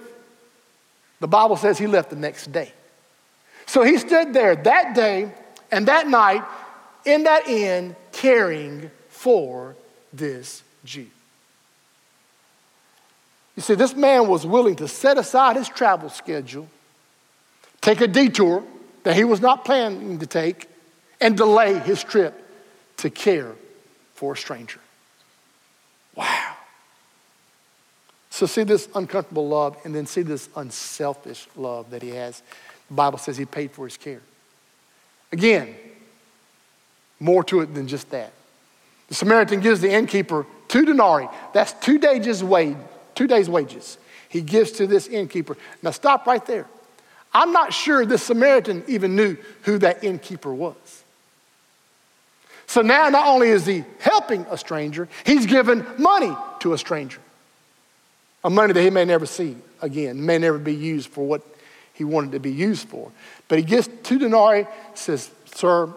The 1.21 1.29
Bible 1.29 1.57
says 1.57 1.79
he 1.79 1.87
left 1.87 2.11
the 2.11 2.17
next 2.17 2.51
day. 2.53 2.73
So 3.67 3.83
he 3.83 3.97
stood 3.99 4.33
there 4.35 4.57
that 4.57 4.95
day 4.95 5.33
and 5.71 5.87
that 5.87 6.09
night 6.09 6.43
in 7.05 7.25
that 7.25 7.49
inn 7.49 7.97
caring 8.13 8.91
for 9.09 9.77
this 10.13 10.63
Jew. 10.85 11.07
You 13.57 13.63
see, 13.63 13.75
this 13.75 13.95
man 13.95 14.29
was 14.29 14.47
willing 14.47 14.77
to 14.77 14.89
set 14.89 15.19
aside 15.19 15.57
his 15.57 15.69
travel 15.69 16.09
schedule, 16.09 16.69
take 17.81 18.01
a 18.01 18.07
detour 18.07 18.65
that 19.03 19.17
he 19.17 19.25
was 19.25 19.41
not 19.41 19.65
planning 19.65 20.19
to 20.19 20.27
take, 20.27 20.67
and 21.21 21.37
delay 21.37 21.79
his 21.79 22.03
trip 22.03 22.35
to 22.99 23.11
care 23.11 23.53
for 24.15 24.33
a 24.33 24.37
stranger. 24.37 24.81
Wow. 26.15 26.57
So, 28.31 28.47
see 28.47 28.63
this 28.63 28.89
uncomfortable 28.95 29.49
love, 29.49 29.77
and 29.85 29.95
then 29.95 30.07
see 30.07 30.23
this 30.23 30.49
unselfish 30.57 31.47
love 31.57 31.91
that 31.91 32.03
he 32.03 32.11
has. 32.11 32.43
The 32.89 32.95
Bible 32.95 33.19
says 33.19 33.37
he 33.37 33.45
paid 33.45 33.73
for 33.73 33.87
his 33.87 33.97
care. 33.97 34.23
Again, 35.33 35.75
more 37.21 37.45
to 37.45 37.61
it 37.61 37.75
than 37.75 37.87
just 37.87 38.11
that. 38.11 38.33
The 39.09 39.15
Samaritan 39.15 39.61
gives 39.61 39.81
the 39.81 39.91
innkeeper 39.91 40.47
two 40.69 40.85
denarii. 40.85 41.29
That's 41.53 41.73
two 41.75 41.99
days' 41.99 42.43
wage, 42.43 42.77
two 43.15 43.27
days' 43.27 43.51
wages. 43.51 43.99
He 44.29 44.41
gives 44.41 44.73
to 44.73 44.87
this 44.87 45.07
innkeeper. 45.07 45.57
Now 45.83 45.91
stop 45.91 46.27
right 46.27 46.45
there. 46.47 46.67
I'm 47.33 47.53
not 47.53 47.73
sure 47.73 48.07
this 48.07 48.23
Samaritan 48.23 48.85
even 48.89 49.15
knew 49.15 49.37
who 49.63 49.79
that 49.79 50.03
innkeeper 50.03 50.53
was. 50.53 51.05
So 52.67 52.83
now 52.83 53.09
not 53.09 53.27
only 53.27 53.49
is 53.49 53.67
he 53.67 53.85
helping 53.99 54.47
a 54.49 54.57
stranger, 54.57 55.09
he's 55.27 55.47
given 55.47 55.85
money 55.99 56.37
to 56.61 56.73
a 56.73 56.79
stranger. 56.79 57.21
A 58.45 58.51
money 58.51 58.73
that 58.73 58.81
he 58.81 58.91
may 58.91 59.05
never 59.05 59.27
see 59.27 59.57
again, 59.83 60.25
may 60.25 60.39
never 60.39 60.59
be 60.59 60.75
used 60.75 61.09
for 61.09 61.27
what 61.27 61.43
he 61.95 62.05
wanted 62.05 62.33
to 62.33 62.39
be 62.39 62.53
used 62.53 62.89
for. 62.89 63.11
But 63.49 63.59
he 63.59 63.65
gets 63.65 63.89
two 64.05 64.19
denarii, 64.19 64.67
says, 64.95 65.31
Sir, 65.55 65.93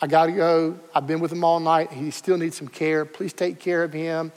I 0.00 0.06
got 0.06 0.26
to 0.26 0.32
go. 0.32 0.78
I've 0.94 1.06
been 1.06 1.20
with 1.20 1.32
him 1.32 1.44
all 1.44 1.60
night. 1.60 1.92
He 1.92 2.10
still 2.10 2.38
needs 2.38 2.56
some 2.56 2.68
care. 2.68 3.04
Please 3.04 3.32
take 3.32 3.58
care 3.58 3.84
of 3.84 3.92
him. 3.92 4.32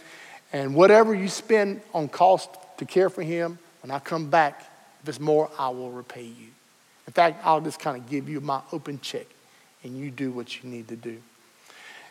And 0.52 0.76
whatever 0.76 1.16
you 1.16 1.30
spend 1.30 1.82
on 1.94 2.10
cost 2.10 2.50
to 2.78 2.86
care 2.86 3.10
for 3.10 3.24
him, 3.24 3.58
when 3.82 3.92
I 3.92 4.00
come 4.00 4.30
back, 4.30 4.62
if 5.02 5.10
it's 5.10 5.20
more, 5.20 5.50
I 5.58 5.70
will 5.70 5.92
repay 5.92 6.24
you. 6.24 6.48
In 7.08 7.14
fact, 7.14 7.46
I'll 7.46 7.62
just 7.62 7.80
kind 7.80 7.98
of 7.98 8.10
give 8.10 8.30
you 8.30 8.40
my 8.42 8.62
open 8.72 9.00
check 9.02 9.26
and 9.84 9.98
you 9.98 10.12
do 10.12 10.32
what 10.32 10.62
you 10.62 10.70
need 10.70 10.88
to 10.90 10.96
do. 10.96 11.22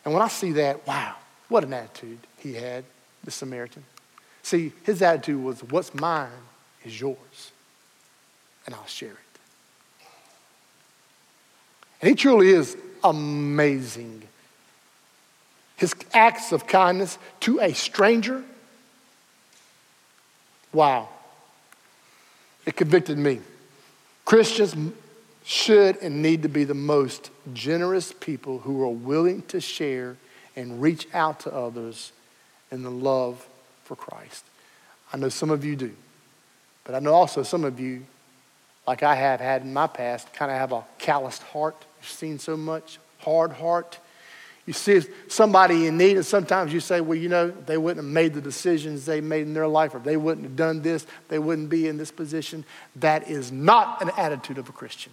And 0.05 0.13
when 0.13 0.23
I 0.23 0.29
see 0.29 0.53
that, 0.53 0.87
wow, 0.87 1.15
what 1.49 1.65
an 1.65 1.73
attitude 1.73 2.19
he 2.39 2.55
had, 2.55 2.85
the 3.25 3.31
Samaritan. 3.31 3.85
See, 4.43 4.73
his 4.85 5.01
attitude 5.03 5.43
was, 5.43 5.63
what's 5.65 5.95
mine 5.95 6.29
is 6.85 7.01
yours, 7.01 7.53
and 8.67 8.75
I'll 8.75 8.87
share 8.87 9.11
it. 9.11 9.19
And 12.01 12.09
he 12.09 12.15
truly 12.17 12.49
is 12.49 12.77
amazing. 13.05 14.23
His 15.77 15.95
acts 16.13 16.53
of 16.53 16.67
kindness 16.67 17.19
to 17.41 17.61
a 17.61 17.73
stranger, 17.73 18.45
wow, 20.73 21.09
it 22.65 22.77
convicted 22.77 23.19
me. 23.19 23.41
Christians 24.25 24.77
should 25.45 25.97
and 25.97 26.23
need 26.23 26.43
to 26.43 26.49
be 26.49 26.65
the 26.65 26.75
most 26.75 27.31
generous 27.53 28.13
people 28.13 28.59
who 28.61 28.83
are 28.83 28.89
willing 28.89 29.43
to 29.43 29.61
share 29.61 30.17
and 30.55 30.81
reach 30.81 31.09
out 31.13 31.41
to 31.41 31.53
others 31.53 32.13
in 32.71 32.83
the 32.83 32.91
love 32.91 33.45
for 33.85 33.97
Christ. 33.97 34.45
I 35.13 35.17
know 35.17 35.29
some 35.29 35.51
of 35.51 35.65
you 35.65 35.75
do, 35.75 35.93
but 36.85 36.95
I 36.95 37.01
know 37.01 37.13
also 37.13 37.43
some 37.43 37.65
of 37.65 37.81
you, 37.81 38.07
like 38.87 39.03
I 39.03 39.15
have 39.15 39.41
had 39.41 39.63
in 39.63 39.73
my 39.73 39.87
past, 39.87 40.33
kind 40.33 40.51
of 40.51 40.59
have 40.59 40.73
a 40.73 40.85
calloused 40.99 41.43
heart 41.43 41.85
You've 42.03 42.11
seen 42.11 42.41
so 42.41 42.57
much 42.57 42.99
hard 43.19 43.53
heart. 43.53 43.99
You 44.67 44.73
see 44.73 45.03
somebody 45.29 45.87
in 45.87 45.97
need, 45.97 46.17
and 46.17 46.27
sometimes 46.27 46.73
you 46.73 46.81
say, 46.81 47.01
well, 47.01 47.17
you 47.17 47.29
know, 47.29 47.51
they 47.51 47.77
wouldn't 47.77 48.05
have 48.05 48.13
made 48.13 48.35
the 48.35 48.41
decisions 48.41 49.07
they 49.07 49.21
made 49.21 49.43
in 49.43 49.55
their 49.55 49.69
life, 49.69 49.95
or 49.95 50.01
they 50.01 50.17
wouldn't 50.17 50.45
have 50.45 50.57
done 50.57 50.83
this, 50.83 51.07
they 51.29 51.39
wouldn't 51.39 51.69
be 51.69 51.87
in 51.87 51.97
this 51.97 52.11
position. 52.11 52.65
That 52.97 53.29
is 53.29 53.53
not 53.53 54.03
an 54.03 54.11
attitude 54.17 54.59
of 54.59 54.69
a 54.69 54.73
Christian. 54.73 55.13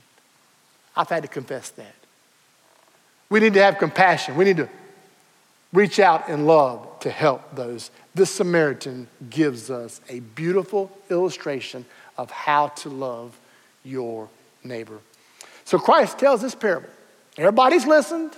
I've 0.95 1.09
had 1.09 1.23
to 1.23 1.29
confess 1.29 1.69
that. 1.71 1.95
We 3.29 3.39
need 3.39 3.53
to 3.53 3.63
have 3.63 3.77
compassion. 3.77 4.35
We 4.35 4.45
need 4.45 4.57
to 4.57 4.69
reach 5.71 5.99
out 5.99 6.29
in 6.29 6.47
love 6.47 6.99
to 7.01 7.11
help 7.11 7.55
those. 7.55 7.91
This 8.15 8.31
Samaritan 8.31 9.07
gives 9.29 9.69
us 9.69 10.01
a 10.09 10.19
beautiful 10.19 10.91
illustration 11.09 11.85
of 12.17 12.31
how 12.31 12.69
to 12.69 12.89
love 12.89 13.39
your 13.83 14.29
neighbor. 14.63 14.99
So 15.69 15.77
Christ 15.77 16.17
tells 16.17 16.41
this 16.41 16.55
parable. 16.55 16.89
Everybody's 17.37 17.85
listened, 17.85 18.35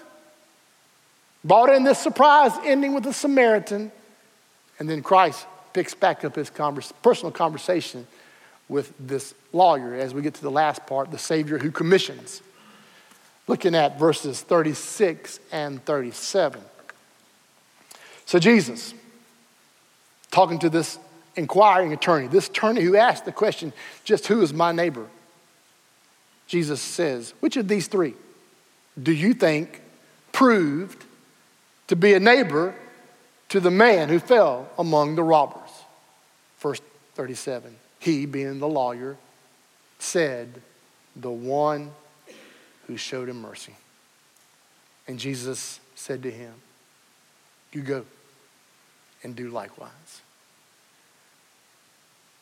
brought 1.45 1.69
in 1.69 1.85
this 1.85 1.97
surprise 1.97 2.51
ending 2.65 2.93
with 2.93 3.05
the 3.05 3.13
Samaritan, 3.13 3.89
and 4.77 4.89
then 4.89 5.01
Christ 5.01 5.47
picks 5.71 5.93
back 5.93 6.25
up 6.25 6.35
his 6.35 6.49
converse, 6.49 6.91
personal 7.01 7.31
conversation 7.31 8.05
with 8.67 8.91
this 8.99 9.33
lawyer 9.53 9.95
as 9.95 10.13
we 10.13 10.21
get 10.21 10.33
to 10.33 10.41
the 10.41 10.51
last 10.51 10.85
part, 10.87 11.09
the 11.09 11.17
Savior 11.17 11.57
who 11.57 11.71
commissions. 11.71 12.41
Looking 13.47 13.75
at 13.75 13.97
verses 13.97 14.41
36 14.41 15.39
and 15.53 15.81
37. 15.85 16.59
So, 18.25 18.39
Jesus, 18.39 18.93
talking 20.31 20.59
to 20.59 20.69
this 20.69 20.99
inquiring 21.37 21.93
attorney, 21.93 22.27
this 22.27 22.49
attorney 22.49 22.81
who 22.81 22.97
asked 22.97 23.23
the 23.23 23.31
question, 23.31 23.71
just 24.03 24.27
who 24.27 24.41
is 24.41 24.53
my 24.53 24.73
neighbor? 24.73 25.07
Jesus 26.51 26.81
says, 26.81 27.33
which 27.39 27.55
of 27.55 27.69
these 27.69 27.87
three 27.87 28.13
do 29.01 29.13
you 29.13 29.33
think 29.33 29.79
proved 30.33 31.05
to 31.87 31.95
be 31.95 32.13
a 32.13 32.19
neighbor 32.19 32.75
to 33.47 33.61
the 33.61 33.71
man 33.71 34.09
who 34.09 34.19
fell 34.19 34.69
among 34.77 35.15
the 35.15 35.23
robbers? 35.23 35.69
Verse 36.59 36.81
37. 37.15 37.73
He, 37.99 38.25
being 38.25 38.59
the 38.59 38.67
lawyer, 38.67 39.15
said, 39.97 40.61
The 41.15 41.31
one 41.31 41.91
who 42.87 42.97
showed 42.97 43.29
him 43.29 43.41
mercy. 43.41 43.75
And 45.07 45.17
Jesus 45.17 45.79
said 45.95 46.21
to 46.23 46.31
him, 46.31 46.51
You 47.71 47.81
go 47.81 48.05
and 49.23 49.37
do 49.37 49.51
likewise. 49.51 50.21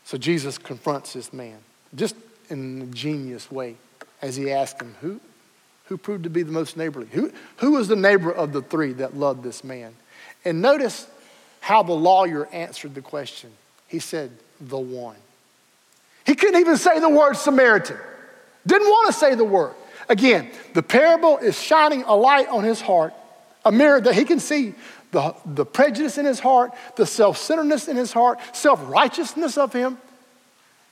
So 0.04 0.18
Jesus 0.18 0.58
confronts 0.58 1.14
this 1.14 1.32
man 1.32 1.60
just 1.94 2.16
in 2.50 2.82
a 2.82 2.86
genius 2.88 3.52
way 3.52 3.76
as 4.22 4.36
he 4.36 4.52
asked 4.52 4.82
him, 4.82 4.96
Who, 5.02 5.20
who 5.86 5.98
proved 5.98 6.24
to 6.24 6.30
be 6.30 6.44
the 6.44 6.52
most 6.52 6.78
neighborly? 6.78 7.08
Who, 7.12 7.32
who 7.58 7.72
was 7.72 7.88
the 7.88 7.96
neighbor 7.96 8.32
of 8.32 8.54
the 8.54 8.62
three 8.62 8.94
that 8.94 9.16
loved 9.16 9.44
this 9.44 9.64
man? 9.64 9.94
And 10.46 10.62
notice 10.62 11.08
how 11.60 11.84
the 11.84 11.94
lawyer 11.94 12.48
answered 12.48 12.96
the 12.96 13.02
question. 13.02 13.52
He 13.88 14.00
said, 14.00 14.32
The 14.62 14.78
one. 14.78 15.18
He 16.26 16.36
couldn't 16.36 16.60
even 16.60 16.78
say 16.78 17.00
the 17.00 17.10
word 17.10 17.36
Samaritan, 17.36 17.98
didn't 18.66 18.88
want 18.88 19.14
to 19.14 19.20
say 19.20 19.36
the 19.36 19.44
word. 19.44 19.74
Again, 20.08 20.50
the 20.74 20.84
parable 20.84 21.38
is 21.38 21.60
shining 21.60 22.04
a 22.04 22.16
light 22.16 22.48
on 22.50 22.64
his 22.64 22.82
heart, 22.82 23.14
a 23.66 23.72
mirror 23.72 24.02
that 24.02 24.16
he 24.16 24.26
can 24.26 24.40
see 24.40 24.74
the, 25.12 25.36
the 25.46 25.66
prejudice 25.66 26.18
in 26.18 26.26
his 26.26 26.40
heart, 26.40 26.72
the 26.96 27.06
self 27.06 27.38
centeredness 27.38 27.88
in 27.88 27.98
his 27.98 28.14
heart, 28.14 28.40
self 28.54 28.80
righteousness 28.90 29.58
of 29.58 29.74
him. 29.74 29.98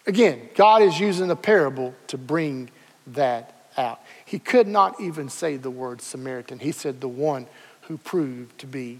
Again, 0.05 0.49
God 0.55 0.81
is 0.81 0.99
using 0.99 1.29
a 1.29 1.35
parable 1.35 1.93
to 2.07 2.17
bring 2.17 2.69
that 3.07 3.53
out. 3.77 3.99
He 4.25 4.39
could 4.39 4.67
not 4.67 4.99
even 4.99 5.29
say 5.29 5.57
the 5.57 5.69
word 5.69 6.01
Samaritan. 6.01 6.59
He 6.59 6.71
said 6.71 6.99
the 6.99 7.07
one 7.07 7.47
who 7.81 7.97
proved 7.97 8.59
to 8.59 8.67
be 8.67 8.99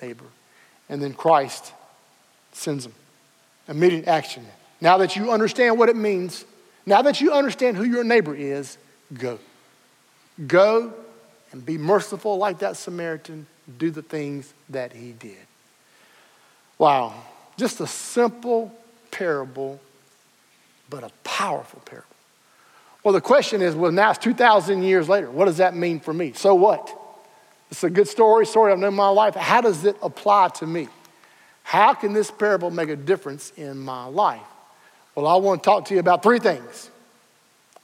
a 0.00 0.06
neighbor. 0.06 0.24
And 0.88 1.02
then 1.02 1.14
Christ 1.14 1.72
sends 2.52 2.86
him. 2.86 2.94
Immediate 3.68 4.08
action. 4.08 4.44
Now 4.80 4.98
that 4.98 5.14
you 5.16 5.30
understand 5.30 5.78
what 5.78 5.88
it 5.88 5.96
means, 5.96 6.44
now 6.86 7.02
that 7.02 7.20
you 7.20 7.32
understand 7.32 7.76
who 7.76 7.84
your 7.84 8.02
neighbor 8.02 8.34
is, 8.34 8.78
go. 9.12 9.38
Go 10.46 10.92
and 11.52 11.64
be 11.64 11.78
merciful 11.78 12.38
like 12.38 12.60
that 12.60 12.76
Samaritan. 12.76 13.46
Do 13.78 13.90
the 13.90 14.02
things 14.02 14.52
that 14.70 14.92
he 14.92 15.12
did. 15.12 15.46
Wow. 16.78 17.14
Just 17.56 17.80
a 17.80 17.86
simple 17.86 18.74
parable, 19.10 19.78
but 20.88 21.04
a 21.04 21.10
powerful 21.22 21.80
parable. 21.84 22.06
Well, 23.02 23.14
the 23.14 23.20
question 23.20 23.62
is 23.62 23.74
well, 23.74 23.92
now 23.92 24.10
it's 24.10 24.18
2,000 24.18 24.82
years 24.82 25.08
later. 25.08 25.30
What 25.30 25.46
does 25.46 25.58
that 25.58 25.74
mean 25.74 26.00
for 26.00 26.12
me? 26.12 26.32
So 26.32 26.54
what? 26.54 26.96
It's 27.70 27.84
a 27.84 27.90
good 27.90 28.08
story, 28.08 28.46
story 28.46 28.72
I've 28.72 28.78
known 28.78 28.94
my 28.94 29.08
life. 29.08 29.34
How 29.34 29.60
does 29.60 29.84
it 29.84 29.96
apply 30.02 30.48
to 30.56 30.66
me? 30.66 30.88
How 31.62 31.94
can 31.94 32.12
this 32.12 32.30
parable 32.30 32.70
make 32.70 32.88
a 32.88 32.96
difference 32.96 33.52
in 33.56 33.78
my 33.78 34.06
life? 34.06 34.40
Well, 35.14 35.26
I 35.26 35.36
want 35.36 35.62
to 35.62 35.64
talk 35.64 35.84
to 35.86 35.94
you 35.94 36.00
about 36.00 36.22
three 36.22 36.40
things. 36.40 36.90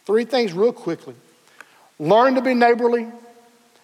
Three 0.04 0.24
things, 0.24 0.52
real 0.52 0.72
quickly. 0.72 1.14
Learn 1.98 2.34
to 2.34 2.42
be 2.42 2.54
neighborly, 2.54 3.06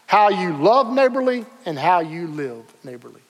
how 0.06 0.28
you 0.28 0.56
love 0.56 0.92
neighborly, 0.92 1.46
and 1.64 1.78
how 1.78 2.00
you 2.00 2.26
live 2.28 2.64
neighborly. 2.84 3.20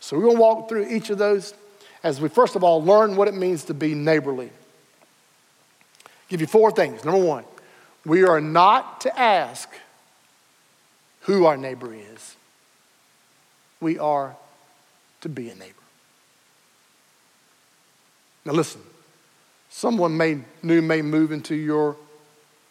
So, 0.00 0.16
we're 0.16 0.24
going 0.24 0.36
to 0.36 0.40
walk 0.40 0.68
through 0.68 0.88
each 0.88 1.10
of 1.10 1.18
those 1.18 1.54
as 2.02 2.20
we, 2.20 2.28
first 2.28 2.56
of 2.56 2.62
all, 2.62 2.82
learn 2.82 3.16
what 3.16 3.28
it 3.28 3.34
means 3.34 3.64
to 3.64 3.74
be 3.74 3.94
neighborly 3.94 4.50
give 6.28 6.40
you 6.40 6.46
four 6.46 6.70
things. 6.70 7.04
Number 7.04 7.24
one, 7.24 7.44
We 8.04 8.24
are 8.24 8.40
not 8.40 9.02
to 9.02 9.18
ask 9.18 9.68
who 11.22 11.44
our 11.44 11.56
neighbor 11.56 11.94
is. 11.94 12.36
We 13.80 13.98
are 13.98 14.34
to 15.20 15.28
be 15.28 15.50
a 15.50 15.54
neighbor. 15.54 15.74
Now, 18.44 18.52
listen, 18.52 18.80
someone 19.68 20.16
may, 20.16 20.38
new 20.62 20.80
may 20.80 21.02
move 21.02 21.32
into 21.32 21.54
your 21.54 21.96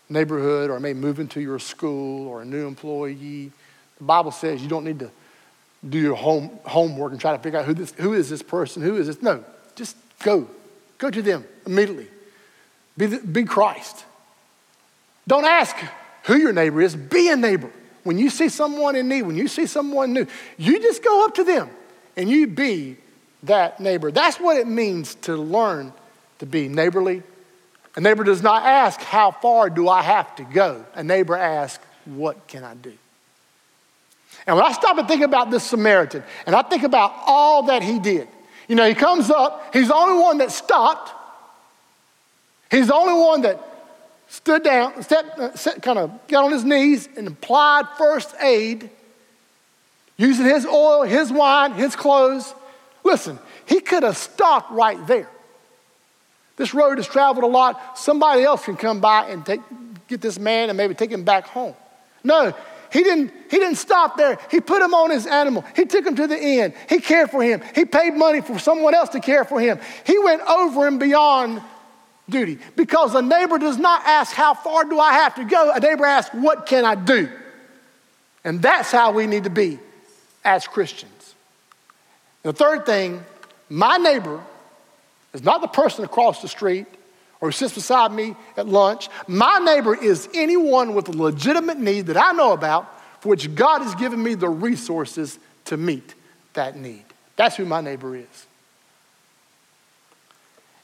neighborhood 0.10 0.72
or 0.72 0.80
may 0.80 0.94
move 0.94 1.20
into 1.20 1.40
your 1.40 1.60
school 1.60 2.28
or 2.28 2.42
a 2.42 2.46
new 2.46 2.66
employee. 2.68 3.52
The 4.00 4.04
Bible 4.04 4.32
says 4.32 4.62
you 4.64 4.70
don't 4.70 4.86
need 4.86 5.00
to 5.00 5.12
do 5.88 6.00
your 6.00 6.16
home, 6.16 6.50
homework 6.66 7.12
and 7.12 7.22
try 7.22 7.36
to 7.36 7.44
figure 7.44 7.60
out 7.60 7.66
who, 7.66 7.74
this, 7.74 7.92
who 7.92 8.14
is 8.14 8.30
this 8.30 8.42
person, 8.42 8.82
who 8.82 8.96
is 8.96 9.08
this. 9.08 9.22
No, 9.22 9.44
just 9.76 9.96
go. 10.24 10.48
Go 10.98 11.12
to 11.12 11.22
them 11.22 11.46
immediately. 11.66 12.08
Be, 12.98 13.06
the, 13.06 13.20
be 13.20 13.44
Christ. 13.44 14.06
Don't 15.28 15.46
ask 15.46 15.76
who 16.24 16.38
your 16.38 16.54
neighbor 16.54 16.82
is, 16.82 16.96
be 16.96 17.30
a 17.30 17.36
neighbor. 17.36 17.70
When 18.04 18.18
you 18.18 18.30
see 18.30 18.50
someone 18.50 18.96
in 18.96 19.10
need, 19.10 19.24
when 19.24 19.36
you 19.36 19.48
see 19.48 19.66
someone 19.66 20.14
new, 20.14 20.28
you 20.58 20.80
just 20.82 21.04
go 21.04 21.26
up 21.26 21.36
to 21.36 21.44
them 21.44 21.70
and 22.16 22.30
you 22.30 22.48
be 22.48 22.98
that 23.44 23.80
neighbor. 23.80 24.12
That's 24.12 24.40
what 24.40 24.58
it 24.58 24.68
means 24.68 25.16
to 25.16 25.36
learn 25.36 25.92
to 26.40 26.46
be 26.46 26.68
neighborly. 26.68 27.24
A 27.96 28.00
neighbor 28.00 28.24
does 28.24 28.42
not 28.42 28.64
ask, 28.64 29.02
How 29.02 29.32
far 29.32 29.70
do 29.70 29.90
I 29.90 30.02
have 30.02 30.36
to 30.38 30.44
go? 30.44 30.86
A 30.94 31.04
neighbor 31.04 31.36
asks, 31.36 31.84
What 32.06 32.48
can 32.48 32.64
I 32.64 32.76
do? 32.76 32.94
And 34.46 34.56
when 34.56 34.66
I 34.66 34.72
stop 34.72 34.98
and 34.98 35.08
think 35.08 35.24
about 35.24 35.52
this 35.52 35.64
Samaritan, 35.64 36.24
and 36.46 36.56
I 36.56 36.62
think 36.62 36.84
about 36.84 37.12
all 37.26 37.64
that 37.64 37.84
he 37.84 38.00
did, 38.00 38.28
you 38.68 38.76
know, 38.76 38.88
he 38.88 38.94
comes 38.94 39.30
up, 39.30 39.74
he's 39.74 39.88
the 39.88 39.96
only 39.96 40.22
one 40.22 40.38
that 40.38 40.52
stopped, 40.52 41.12
he's 42.70 42.88
the 42.88 42.96
only 42.96 43.14
one 43.14 43.42
that 43.42 43.60
stood 44.28 44.64
down, 44.64 45.02
stepped, 45.04 45.40
uh, 45.40 45.80
kind 45.82 46.00
of 46.00 46.28
got 46.28 46.46
on 46.46 46.52
his 46.52 46.64
knees 46.64 47.08
and 47.18 47.28
applied 47.28 47.86
first 47.98 48.36
aid 48.42 48.90
using 50.18 50.46
his 50.46 50.66
oil, 50.66 51.04
his 51.04 51.32
wine, 51.32 51.74
his 51.74 51.96
clothes. 51.96 52.54
Listen, 53.04 53.40
he 53.66 53.80
could 53.80 54.04
have 54.04 54.18
stopped 54.18 54.72
right 54.72 55.06
there. 55.08 55.30
This 56.58 56.74
road 56.74 56.98
has 56.98 57.08
traveled 57.08 57.44
a 57.44 57.48
lot. 57.48 57.98
Somebody 57.98 58.44
else 58.44 58.66
can 58.66 58.76
come 58.76 59.00
by 59.00 59.30
and 59.30 59.46
take, 59.46 59.62
get 60.08 60.22
this 60.22 60.40
man 60.40 60.70
and 60.70 60.78
maybe 60.78 60.96
take 60.96 61.12
him 61.12 61.24
back 61.24 61.46
home. 61.46 61.76
No, 62.24 62.54
he 62.92 63.04
didn't, 63.04 63.32
he 63.50 63.58
didn't 63.58 63.76
stop 63.76 64.18
there. 64.18 64.40
He 64.50 64.60
put 64.60 64.82
him 64.82 64.94
on 64.94 65.12
his 65.12 65.28
animal. 65.28 65.64
He 65.76 65.86
took 65.86 66.06
him 66.06 66.16
to 66.16 66.26
the 66.26 66.38
inn. 66.38 66.74
He 66.90 67.00
cared 67.00 67.30
for 67.30 67.44
him. 67.44 67.62
He 67.76 67.86
paid 67.86 68.16
money 68.16 68.42
for 68.42 68.58
someone 68.60 68.96
else 68.96 69.10
to 69.10 69.20
care 69.20 69.46
for 69.46 69.60
him. 69.60 69.80
He 70.06 70.18
went 70.18 70.42
over 70.42 70.88
and 70.88 71.00
beyond 71.00 71.62
duty 72.30 72.60
because 72.76 73.16
a 73.16 73.22
neighbor 73.22 73.58
does 73.58 73.78
not 73.78 74.06
ask, 74.06 74.34
How 74.34 74.54
far 74.54 74.86
do 74.86 75.00
I 75.00 75.14
have 75.14 75.36
to 75.36 75.44
go? 75.44 75.72
A 75.72 75.80
neighbor 75.80 76.06
asks, 76.06 76.34
What 76.34 76.66
can 76.66 76.86
I 76.86 76.96
do? 76.96 77.30
And 78.44 78.62
that's 78.62 78.92
how 78.92 79.12
we 79.12 79.28
need 79.28 79.44
to 79.46 79.50
be 79.50 79.80
as 80.44 80.68
Christians. 80.68 81.36
The 82.44 82.54
third 82.54 82.86
thing, 82.86 83.24
my 83.70 83.98
neighbor 83.98 84.42
is 85.34 85.44
not 85.44 85.62
the 85.62 85.68
person 85.68 86.06
across 86.06 86.42
the 86.42 86.48
street 86.48 86.86
or 87.42 87.50
who 87.50 87.52
sits 87.52 87.74
beside 87.74 88.12
me 88.12 88.36
at 88.56 88.68
lunch. 88.68 89.10
My 89.28 89.60
neighbor 89.60 89.96
is 89.96 90.30
anyone 90.34 90.94
with 90.94 91.10
a 91.10 91.12
legitimate 91.12 91.78
need 91.78 92.08
that 92.08 92.18
I 92.18 92.32
know 92.32 92.54
about 92.54 92.94
for 93.22 93.30
which 93.30 93.54
God 93.54 93.82
has 93.82 93.94
given 93.96 94.22
me 94.24 94.34
the 94.34 94.50
resources 94.50 95.38
to 95.66 95.78
meet 95.78 96.16
that 96.54 96.76
need. 96.76 97.04
That's 97.36 97.56
who 97.56 97.66
my 97.66 97.82
neighbor 97.82 98.16
is. 98.16 98.48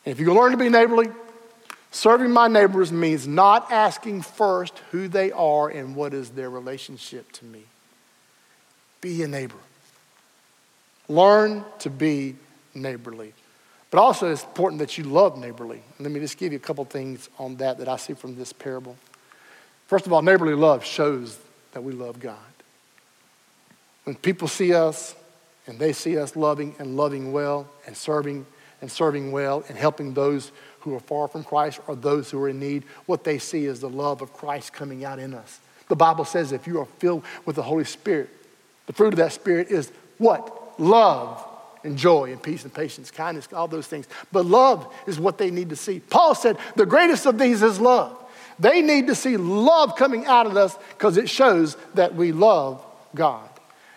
And 0.06 0.12
if 0.12 0.20
you 0.20 0.34
learn 0.34 0.52
to 0.52 0.58
be 0.58 0.70
neighborly, 0.70 1.08
serving 1.94 2.32
my 2.32 2.48
neighbors 2.48 2.92
means 2.92 3.28
not 3.28 3.72
asking 3.72 4.24
first 4.24 4.78
who 4.92 5.08
they 5.08 5.32
are 5.32 5.70
and 5.70 5.96
what 5.96 6.14
is 6.14 6.32
their 6.32 6.50
relationship 6.50 7.32
to 7.34 7.46
me. 7.46 7.64
Be 9.00 9.24
a 9.24 9.28
neighbor. 9.28 9.56
Learn 11.08 11.64
to 11.80 11.90
be 11.90 12.36
neighborly. 12.74 13.34
But 13.92 14.00
also, 14.00 14.32
it's 14.32 14.44
important 14.44 14.80
that 14.80 14.98
you 14.98 15.04
love 15.04 15.38
neighborly. 15.38 15.84
Let 16.00 16.12
me 16.12 16.20
just 16.20 16.38
give 16.38 16.52
you 16.52 16.58
a 16.58 16.62
couple 16.62 16.84
things 16.86 17.30
on 17.38 17.58
that 17.58 17.78
that 17.78 17.88
I 17.88 17.98
see 17.98 18.14
from 18.14 18.36
this 18.36 18.52
parable. 18.52 18.96
First 19.86 20.08
of 20.08 20.14
all, 20.14 20.24
neighborly 20.24 20.56
love 20.56 20.84
shows 20.84 21.38
that 21.74 21.84
we 21.84 21.94
love 21.94 22.20
God. 22.20 22.38
When 24.06 24.16
people 24.16 24.48
see 24.48 24.74
us 24.74 25.16
and 25.68 25.78
they 25.78 25.94
see 25.94 26.18
us 26.18 26.36
loving 26.36 26.76
and 26.80 26.98
loving 26.98 27.32
well 27.32 27.68
and 27.86 27.96
serving 27.96 28.46
and 28.82 28.92
serving 28.92 29.32
well 29.32 29.64
and 29.70 29.78
helping 29.78 30.14
those 30.14 30.52
who 30.84 30.96
are 30.96 31.00
far 31.00 31.28
from 31.28 31.44
Christ 31.44 31.80
or 31.88 31.96
those 31.96 32.30
who 32.30 32.42
are 32.44 32.50
in 32.50 32.60
need, 32.60 32.84
what 33.06 33.24
they 33.24 33.38
see 33.38 33.66
is 33.66 33.80
the 33.80 33.90
love 33.90 34.22
of 34.22 34.34
Christ 34.34 34.74
coming 34.74 35.06
out 35.06 35.20
in 35.20 35.34
us. 35.34 35.60
The 35.90 35.96
Bible 35.96 36.26
says 36.26 36.52
if 36.52 36.68
you 36.68 36.80
are 36.80 36.86
filled 36.86 37.24
with 37.46 37.56
the 37.56 37.64
Holy 37.64 37.86
Spirit, 37.86 38.30
the 38.86 38.94
fruit 38.94 39.14
of 39.14 39.18
that 39.18 39.34
Spirit 39.34 39.70
is 39.70 39.92
what? 40.18 40.80
Love, 40.80 41.46
and 41.84 41.98
joy 41.98 42.32
and 42.32 42.42
peace 42.42 42.64
and 42.64 42.74
patience, 42.74 43.12
kindness, 43.12 43.48
all 43.54 43.68
those 43.68 43.88
things. 43.88 44.08
But 44.32 44.46
love 44.46 44.92
is 45.06 45.20
what 45.20 45.38
they 45.38 45.52
need 45.52 45.70
to 45.70 45.76
see. 45.76 46.00
Paul 46.00 46.36
said, 46.36 46.58
the 46.76 46.86
greatest 46.86 47.26
of 47.26 47.38
these 47.38 47.62
is 47.62 47.80
love. 47.80 48.18
They 48.60 48.82
need 48.82 49.08
to 49.08 49.16
see 49.16 49.38
love 49.38 49.96
coming 49.96 50.26
out 50.26 50.46
of 50.46 50.56
us 50.56 50.78
because 50.92 51.18
it 51.18 51.30
shows 51.30 51.76
that 51.96 52.16
we 52.16 52.32
love 52.32 52.84
God. 53.16 53.50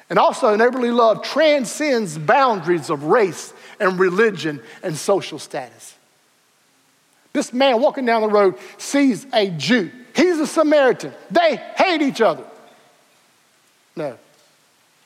And 0.08 0.18
also, 0.18 0.54
neighborly 0.54 0.90
love 0.90 1.22
transcends 1.22 2.16
boundaries 2.16 2.90
of 2.90 3.04
race 3.04 3.52
and 3.80 3.98
religion 3.98 4.62
and 4.82 4.96
social 4.96 5.38
status. 5.38 5.95
This 7.36 7.52
man 7.52 7.82
walking 7.82 8.06
down 8.06 8.22
the 8.22 8.28
road 8.28 8.54
sees 8.78 9.26
a 9.30 9.50
Jew. 9.50 9.90
He's 10.14 10.38
a 10.38 10.46
Samaritan. 10.46 11.12
They 11.30 11.56
hate 11.76 12.00
each 12.00 12.22
other. 12.22 12.44
No, 13.94 14.16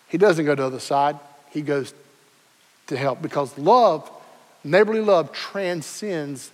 he 0.07 0.17
doesn't 0.17 0.45
go 0.45 0.55
to 0.55 0.63
the 0.63 0.67
other 0.69 0.79
side. 0.79 1.19
He 1.51 1.61
goes 1.61 1.93
to 2.87 2.97
help 2.97 3.21
because 3.21 3.59
love, 3.59 4.09
neighborly 4.63 5.01
love, 5.01 5.33
transcends 5.33 6.53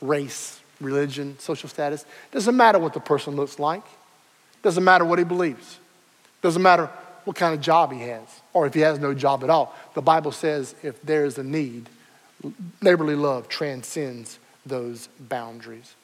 race, 0.00 0.58
religion, 0.80 1.38
social 1.38 1.68
status. 1.68 2.06
Doesn't 2.32 2.56
matter 2.56 2.78
what 2.78 2.94
the 2.94 3.00
person 3.00 3.36
looks 3.36 3.58
like, 3.58 3.84
doesn't 4.62 4.84
matter 4.84 5.04
what 5.04 5.18
he 5.18 5.26
believes, 5.26 5.80
doesn't 6.40 6.62
matter 6.62 6.88
what 7.24 7.36
kind 7.36 7.52
of 7.52 7.60
job 7.60 7.92
he 7.92 8.00
has, 8.00 8.40
or 8.54 8.66
if 8.66 8.72
he 8.72 8.80
has 8.80 8.98
no 8.98 9.12
job 9.12 9.44
at 9.44 9.50
all. 9.50 9.76
The 9.92 10.00
Bible 10.00 10.32
says 10.32 10.74
if 10.82 11.02
there 11.02 11.26
is 11.26 11.36
a 11.36 11.44
need, 11.44 11.90
neighborly 12.80 13.16
love 13.16 13.48
transcends 13.48 14.38
those 14.66 15.08
boundaries. 15.20 15.94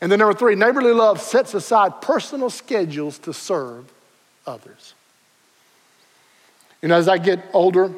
And 0.00 0.10
then, 0.10 0.18
number 0.18 0.34
three, 0.34 0.54
neighborly 0.54 0.92
love 0.92 1.20
sets 1.20 1.52
aside 1.54 2.00
personal 2.00 2.48
schedules 2.48 3.18
to 3.20 3.34
serve 3.34 3.92
others. 4.46 4.94
You 6.80 6.88
know, 6.88 6.96
as 6.96 7.08
I 7.08 7.18
get 7.18 7.40
older, 7.52 7.92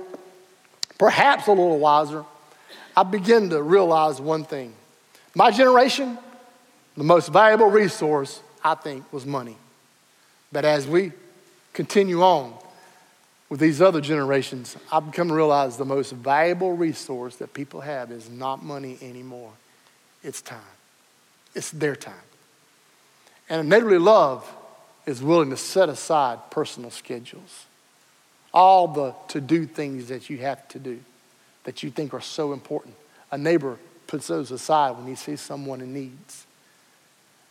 perhaps 0.98 1.46
a 1.46 1.50
little 1.50 1.78
wiser, 1.78 2.24
I 2.96 3.04
begin 3.04 3.50
to 3.50 3.62
realize 3.62 4.20
one 4.20 4.44
thing. 4.44 4.74
My 5.34 5.50
generation, 5.50 6.18
the 6.96 7.04
most 7.04 7.28
valuable 7.28 7.70
resource, 7.70 8.42
I 8.64 8.74
think, 8.74 9.10
was 9.12 9.24
money. 9.24 9.56
But 10.50 10.64
as 10.64 10.86
we 10.86 11.12
continue 11.72 12.22
on 12.22 12.52
with 13.48 13.60
these 13.60 13.80
other 13.80 14.00
generations, 14.00 14.76
I've 14.90 15.12
come 15.12 15.28
to 15.28 15.34
realize 15.34 15.76
the 15.76 15.84
most 15.84 16.12
valuable 16.12 16.76
resource 16.76 17.36
that 17.36 17.54
people 17.54 17.80
have 17.80 18.10
is 18.10 18.28
not 18.28 18.64
money 18.64 18.98
anymore. 19.00 19.52
It's 20.22 20.40
time. 20.40 20.60
It's 21.54 21.70
their 21.70 21.96
time. 21.96 22.14
And 23.48 23.68
neighborly 23.68 23.98
love 23.98 24.50
is 25.06 25.22
willing 25.22 25.50
to 25.50 25.56
set 25.56 25.88
aside 25.88 26.38
personal 26.50 26.90
schedules 26.90 27.66
all 28.54 28.88
the 28.88 29.14
to 29.28 29.40
do 29.40 29.66
things 29.66 30.08
that 30.08 30.28
you 30.28 30.38
have 30.38 30.66
to 30.68 30.78
do 30.78 31.00
that 31.64 31.82
you 31.82 31.90
think 31.90 32.12
are 32.12 32.20
so 32.20 32.52
important. 32.52 32.94
A 33.30 33.38
neighbor 33.38 33.78
puts 34.06 34.26
those 34.26 34.50
aside 34.50 34.96
when 34.96 35.06
he 35.06 35.14
sees 35.14 35.40
someone 35.40 35.80
in 35.80 35.94
needs. 35.94 36.46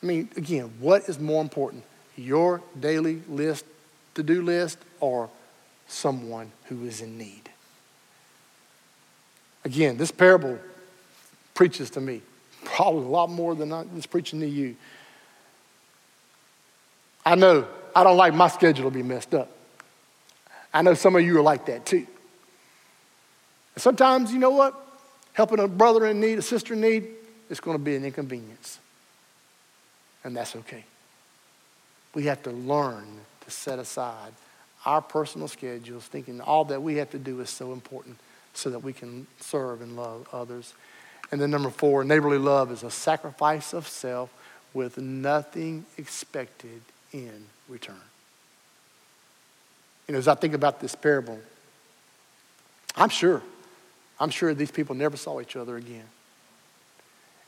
I 0.02 0.06
mean, 0.06 0.30
again, 0.38 0.72
what 0.80 1.08
is 1.10 1.20
more 1.20 1.42
important? 1.42 1.84
Your 2.16 2.62
daily 2.80 3.22
list, 3.28 3.66
to 4.16 4.24
do 4.24 4.42
list, 4.42 4.78
or 5.00 5.30
someone 5.88 6.52
who 6.66 6.86
is 6.86 7.02
in 7.02 7.18
need? 7.18 7.50
Again, 9.64 9.98
this 9.98 10.12
parable 10.12 10.60
preaches 11.54 11.90
to 11.92 12.02
me 12.02 12.22
probably 12.64 13.06
a 13.06 13.10
lot 13.10 13.30
more 13.30 13.56
than 13.56 13.72
it's 13.96 14.06
preaching 14.06 14.40
to 14.42 14.48
you. 14.48 14.76
I 17.26 17.36
know 17.36 17.68
I 17.96 18.04
don't 18.04 18.18
like 18.18 18.34
my 18.34 18.48
schedule 18.48 18.90
to 18.90 18.96
be 18.96 19.04
messed 19.04 19.34
up. 19.34 19.50
I 20.74 20.82
know 20.82 20.94
some 20.94 21.16
of 21.16 21.22
you 21.22 21.38
are 21.38 21.44
like 21.44 21.66
that 21.66 21.86
too. 21.86 22.08
Sometimes, 23.78 24.32
you 24.32 24.40
know 24.40 24.52
what? 24.52 24.76
Helping 25.34 25.60
a 25.60 25.68
brother 25.68 26.06
in 26.06 26.20
need, 26.20 26.38
a 26.40 26.42
sister 26.42 26.74
in 26.74 26.82
need, 26.82 27.08
it's 27.50 27.60
going 27.60 27.78
to 27.78 27.84
be 27.84 27.96
an 27.96 28.06
inconvenience. 28.06 28.80
And 30.24 30.36
that's 30.36 30.56
okay. 30.56 30.86
We 32.14 32.24
have 32.26 32.44
to 32.44 32.52
learn 32.52 33.06
to 33.42 33.52
set 33.52 33.80
aside 33.80 34.34
our 34.86 35.02
personal 35.02 35.48
schedules, 35.48 36.06
thinking 36.06 36.42
all 36.42 36.66
that 36.66 36.82
we 36.82 36.96
have 36.96 37.12
to 37.12 37.20
do 37.20 37.40
is 37.42 37.50
so 37.50 37.72
important 37.72 38.18
so 38.54 38.70
that 38.70 38.80
we 38.80 38.94
can 38.94 39.28
serve 39.40 39.82
and 39.82 39.96
love 39.96 40.28
others. 40.34 40.74
And 41.32 41.40
then, 41.40 41.52
number 41.52 41.70
four, 41.70 42.04
neighborly 42.04 42.38
love 42.38 42.72
is 42.72 42.84
a 42.84 42.92
sacrifice 42.92 43.74
of 43.74 43.88
self 43.88 44.30
with 44.74 44.98
nothing 44.98 45.86
expected 45.98 46.82
in 47.14 47.46
return. 47.70 47.96
Know, 50.08 50.18
as 50.18 50.28
I 50.28 50.36
think 50.36 50.54
about 50.54 50.82
this 50.82 50.94
parable, 50.94 51.40
I'm 52.98 53.10
sure, 53.10 53.42
I'm 54.20 54.30
sure 54.30 54.54
these 54.54 54.72
people 54.72 54.94
never 54.94 55.16
saw 55.16 55.40
each 55.40 55.56
other 55.56 55.78
again. 55.78 56.04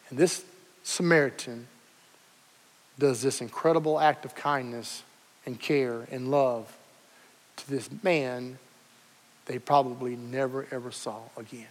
And 0.09 0.17
this 0.17 0.45
Samaritan 0.83 1.67
does 2.97 3.21
this 3.21 3.41
incredible 3.41 3.99
act 3.99 4.23
of 4.23 4.33
kindness 4.35 5.03
and 5.45 5.59
care 5.59 6.07
and 6.09 6.31
love 6.31 6.73
to 7.57 7.69
this 7.69 7.89
man 8.01 8.57
they 9.45 9.59
probably 9.59 10.15
never 10.15 10.65
ever 10.71 10.91
saw 10.91 11.19
again. 11.35 11.67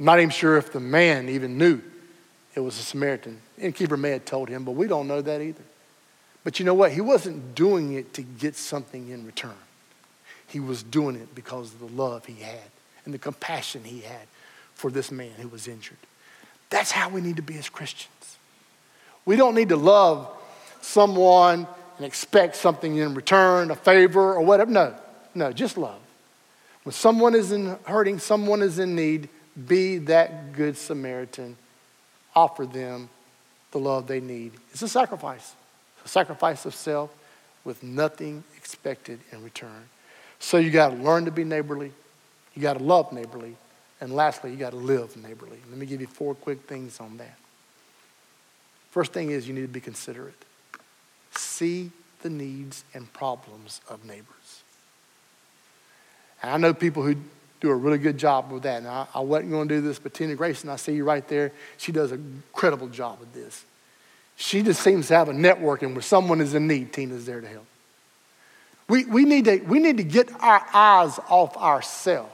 I'm 0.00 0.06
not 0.06 0.18
even 0.18 0.30
sure 0.30 0.56
if 0.56 0.72
the 0.72 0.80
man 0.80 1.28
even 1.28 1.58
knew 1.58 1.82
it 2.54 2.60
was 2.60 2.78
a 2.78 2.82
Samaritan. 2.82 3.38
Innkeeper 3.58 3.98
may 3.98 4.10
have 4.12 4.24
told 4.24 4.48
him, 4.48 4.64
but 4.64 4.72
we 4.72 4.86
don't 4.88 5.06
know 5.06 5.20
that 5.20 5.42
either. 5.42 5.62
But 6.42 6.58
you 6.58 6.64
know 6.64 6.72
what? 6.72 6.90
He 6.90 7.02
wasn't 7.02 7.54
doing 7.54 7.92
it 7.92 8.14
to 8.14 8.22
get 8.22 8.56
something 8.56 9.10
in 9.10 9.26
return. 9.26 9.52
He 10.46 10.58
was 10.58 10.82
doing 10.82 11.16
it 11.16 11.34
because 11.34 11.74
of 11.74 11.80
the 11.80 12.02
love 12.02 12.24
he 12.24 12.36
had 12.36 12.70
and 13.04 13.12
the 13.12 13.18
compassion 13.18 13.84
he 13.84 14.00
had 14.00 14.26
for 14.74 14.90
this 14.90 15.10
man 15.10 15.32
who 15.36 15.48
was 15.48 15.68
injured. 15.68 15.98
That's 16.70 16.90
how 16.90 17.10
we 17.10 17.20
need 17.20 17.36
to 17.36 17.42
be 17.42 17.58
as 17.58 17.68
Christians. 17.68 18.38
We 19.26 19.36
don't 19.36 19.54
need 19.54 19.68
to 19.68 19.76
love 19.76 20.28
someone 20.80 21.66
and 21.98 22.06
expect 22.06 22.56
something 22.56 22.96
in 22.96 23.12
return, 23.12 23.70
a 23.70 23.76
favor 23.76 24.32
or 24.32 24.40
whatever. 24.40 24.70
No, 24.70 24.94
no, 25.34 25.52
just 25.52 25.76
love. 25.76 26.00
When 26.84 26.94
someone 26.94 27.34
is 27.34 27.52
in 27.52 27.76
hurting, 27.84 28.18
someone 28.18 28.62
is 28.62 28.78
in 28.78 28.96
need, 28.96 29.28
be 29.66 29.98
that 29.98 30.52
good 30.52 30.76
Samaritan. 30.76 31.56
Offer 32.34 32.66
them 32.66 33.08
the 33.72 33.78
love 33.78 34.06
they 34.06 34.20
need. 34.20 34.52
It's 34.72 34.82
a 34.82 34.88
sacrifice, 34.88 35.54
a 36.04 36.08
sacrifice 36.08 36.64
of 36.66 36.74
self 36.74 37.14
with 37.64 37.82
nothing 37.82 38.42
expected 38.56 39.20
in 39.32 39.42
return. 39.42 39.88
So 40.38 40.56
you 40.56 40.70
got 40.70 40.90
to 40.90 40.96
learn 40.96 41.26
to 41.26 41.30
be 41.30 41.44
neighborly, 41.44 41.92
you 42.54 42.62
got 42.62 42.78
to 42.78 42.84
love 42.84 43.12
neighborly, 43.12 43.56
and 44.00 44.14
lastly, 44.14 44.50
you 44.50 44.56
got 44.56 44.70
to 44.70 44.76
live 44.76 45.16
neighborly. 45.16 45.58
Let 45.68 45.78
me 45.78 45.86
give 45.86 46.00
you 46.00 46.06
four 46.06 46.34
quick 46.34 46.62
things 46.62 47.00
on 47.00 47.18
that. 47.18 47.36
First 48.90 49.12
thing 49.12 49.30
is 49.30 49.46
you 49.46 49.54
need 49.54 49.62
to 49.62 49.68
be 49.68 49.80
considerate. 49.80 50.34
See 51.32 51.90
the 52.22 52.30
needs 52.30 52.84
and 52.94 53.12
problems 53.12 53.80
of 53.88 54.04
neighbors. 54.04 54.62
And 56.42 56.50
I 56.50 56.56
know 56.56 56.72
people 56.72 57.02
who 57.02 57.16
do 57.60 57.70
a 57.70 57.74
really 57.74 57.98
good 57.98 58.18
job 58.18 58.50
with 58.50 58.62
that. 58.62 58.78
And 58.78 58.88
I, 58.88 59.06
I 59.14 59.20
wasn't 59.20 59.50
going 59.50 59.68
to 59.68 59.74
do 59.76 59.80
this, 59.80 59.98
but 59.98 60.14
Tina 60.14 60.34
Grayson, 60.34 60.70
I 60.70 60.76
see 60.76 60.94
you 60.94 61.04
right 61.04 61.26
there. 61.28 61.52
She 61.76 61.92
does 61.92 62.12
an 62.12 62.42
incredible 62.46 62.88
job 62.88 63.20
with 63.20 63.32
this. 63.32 63.64
She 64.36 64.62
just 64.62 64.82
seems 64.82 65.08
to 65.08 65.14
have 65.14 65.28
a 65.28 65.32
networking 65.32 65.92
where 65.92 66.02
someone 66.02 66.40
is 66.40 66.54
in 66.54 66.66
need, 66.66 66.92
Tina's 66.92 67.26
there 67.26 67.40
to 67.40 67.48
help. 67.48 67.66
We, 68.88 69.04
we, 69.04 69.24
need 69.24 69.44
to, 69.44 69.58
we 69.58 69.78
need 69.78 69.98
to 69.98 70.04
get 70.04 70.32
our 70.40 70.66
eyes 70.72 71.18
off 71.28 71.56
ourselves 71.56 72.32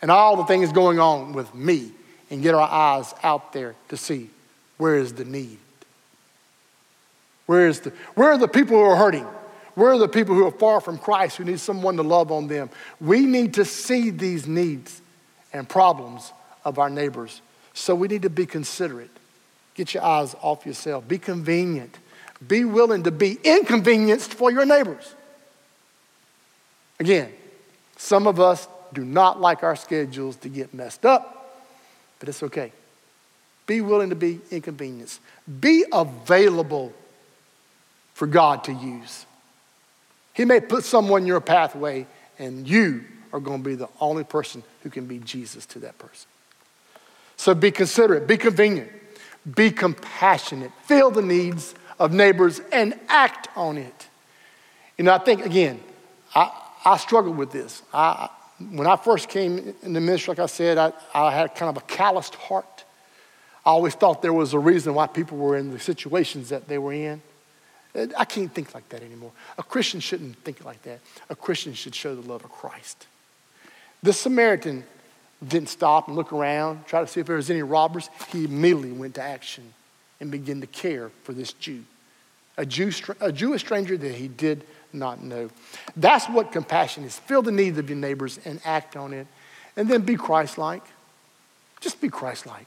and 0.00 0.10
all 0.10 0.36
the 0.36 0.44
things 0.44 0.72
going 0.72 0.98
on 0.98 1.32
with 1.32 1.54
me 1.54 1.90
and 2.30 2.42
get 2.42 2.54
our 2.54 2.68
eyes 2.68 3.12
out 3.22 3.52
there 3.52 3.74
to 3.88 3.96
see 3.96 4.30
where 4.78 4.96
is 4.96 5.12
the 5.12 5.24
need. 5.24 5.58
Where, 7.46 7.68
is 7.68 7.80
the, 7.80 7.90
where 8.14 8.30
are 8.30 8.38
the 8.38 8.48
people 8.48 8.76
who 8.76 8.82
are 8.82 8.96
hurting? 8.96 9.26
Where 9.74 9.92
are 9.92 9.98
the 9.98 10.08
people 10.08 10.34
who 10.34 10.46
are 10.46 10.52
far 10.52 10.80
from 10.80 10.98
Christ 10.98 11.36
who 11.36 11.44
need 11.44 11.60
someone 11.60 11.96
to 11.96 12.02
love 12.02 12.30
on 12.30 12.46
them? 12.46 12.70
We 13.00 13.26
need 13.26 13.54
to 13.54 13.64
see 13.64 14.10
these 14.10 14.46
needs 14.46 15.00
and 15.52 15.68
problems 15.68 16.32
of 16.64 16.78
our 16.78 16.90
neighbors. 16.90 17.40
So 17.72 17.94
we 17.94 18.08
need 18.08 18.22
to 18.22 18.30
be 18.30 18.46
considerate. 18.46 19.10
Get 19.74 19.94
your 19.94 20.04
eyes 20.04 20.36
off 20.40 20.64
yourself. 20.64 21.06
Be 21.08 21.18
convenient. 21.18 21.98
Be 22.46 22.64
willing 22.64 23.02
to 23.04 23.10
be 23.10 23.38
inconvenienced 23.42 24.34
for 24.34 24.50
your 24.50 24.64
neighbors. 24.64 25.14
Again, 27.00 27.32
some 27.96 28.26
of 28.26 28.38
us 28.38 28.68
do 28.92 29.04
not 29.04 29.40
like 29.40 29.64
our 29.64 29.74
schedules 29.74 30.36
to 30.36 30.48
get 30.48 30.72
messed 30.72 31.04
up, 31.04 31.60
but 32.20 32.28
it's 32.28 32.42
okay. 32.44 32.72
Be 33.66 33.80
willing 33.80 34.10
to 34.10 34.16
be 34.16 34.40
inconvenienced. 34.50 35.20
Be 35.60 35.84
available 35.92 36.92
for 38.14 38.26
God 38.26 38.64
to 38.64 38.72
use. 38.72 39.26
He 40.34 40.44
may 40.44 40.60
put 40.60 40.84
someone 40.84 41.22
in 41.22 41.26
your 41.26 41.40
pathway, 41.40 42.06
and 42.38 42.68
you 42.68 43.04
are 43.32 43.40
going 43.40 43.62
to 43.62 43.68
be 43.68 43.74
the 43.76 43.88
only 44.00 44.24
person 44.24 44.62
who 44.82 44.90
can 44.90 45.06
be 45.06 45.18
Jesus 45.20 45.64
to 45.66 45.78
that 45.80 45.98
person. 45.98 46.28
So 47.36 47.54
be 47.54 47.70
considerate, 47.70 48.26
be 48.26 48.36
convenient, 48.36 48.90
be 49.54 49.70
compassionate, 49.70 50.70
feel 50.84 51.10
the 51.10 51.22
needs 51.22 51.74
of 51.98 52.12
neighbors, 52.12 52.60
and 52.72 52.98
act 53.08 53.48
on 53.56 53.78
it. 53.78 54.08
You 54.98 55.04
know, 55.04 55.12
I 55.12 55.18
think, 55.18 55.44
again, 55.44 55.80
I, 56.34 56.50
I 56.84 56.96
struggled 56.96 57.36
with 57.36 57.50
this. 57.50 57.82
I, 57.92 58.28
when 58.70 58.86
I 58.86 58.96
first 58.96 59.28
came 59.28 59.74
in 59.82 59.92
the 59.92 60.00
ministry, 60.00 60.32
like 60.32 60.38
I 60.38 60.46
said, 60.46 60.78
I, 60.78 60.92
I 61.12 61.32
had 61.32 61.54
kind 61.54 61.76
of 61.76 61.82
a 61.82 61.86
calloused 61.86 62.34
heart. 62.36 62.84
I 63.66 63.70
always 63.70 63.94
thought 63.94 64.22
there 64.22 64.32
was 64.32 64.52
a 64.52 64.58
reason 64.58 64.94
why 64.94 65.06
people 65.06 65.38
were 65.38 65.56
in 65.56 65.72
the 65.72 65.80
situations 65.80 66.50
that 66.50 66.68
they 66.68 66.78
were 66.78 66.92
in. 66.92 67.22
Uh, 67.94 68.06
I 68.16 68.24
can't 68.24 68.52
think 68.52 68.74
like 68.74 68.88
that 68.90 69.02
anymore. 69.02 69.32
A 69.58 69.62
Christian 69.62 70.00
shouldn't 70.00 70.36
think 70.38 70.64
like 70.64 70.82
that. 70.82 71.00
A 71.30 71.36
Christian 71.36 71.74
should 71.74 71.94
show 71.94 72.14
the 72.14 72.28
love 72.28 72.44
of 72.44 72.50
Christ. 72.50 73.06
The 74.02 74.12
Samaritan 74.12 74.84
didn't 75.46 75.68
stop 75.68 76.08
and 76.08 76.16
look 76.16 76.32
around, 76.32 76.86
try 76.86 77.00
to 77.00 77.06
see 77.06 77.20
if 77.20 77.26
there 77.26 77.36
was 77.36 77.50
any 77.50 77.62
robbers. 77.62 78.10
He 78.30 78.44
immediately 78.44 78.92
went 78.92 79.14
to 79.16 79.22
action 79.22 79.72
and 80.20 80.30
began 80.30 80.60
to 80.60 80.66
care 80.66 81.10
for 81.22 81.32
this 81.32 81.52
Jew, 81.54 81.84
a, 82.56 82.64
Jew, 82.64 82.90
a 83.20 83.32
Jewish 83.32 83.62
stranger 83.62 83.96
that 83.96 84.14
he 84.14 84.28
did 84.28 84.64
not 84.92 85.22
know. 85.22 85.50
That's 85.96 86.26
what 86.26 86.52
compassion 86.52 87.04
is. 87.04 87.18
Feel 87.18 87.42
the 87.42 87.52
needs 87.52 87.78
of 87.78 87.88
your 87.88 87.98
neighbors 87.98 88.38
and 88.44 88.60
act 88.64 88.96
on 88.96 89.12
it. 89.12 89.26
And 89.76 89.88
then 89.88 90.02
be 90.02 90.16
Christ 90.16 90.56
like. 90.56 90.84
Just 91.80 92.00
be 92.00 92.08
Christ 92.08 92.46
like. 92.46 92.66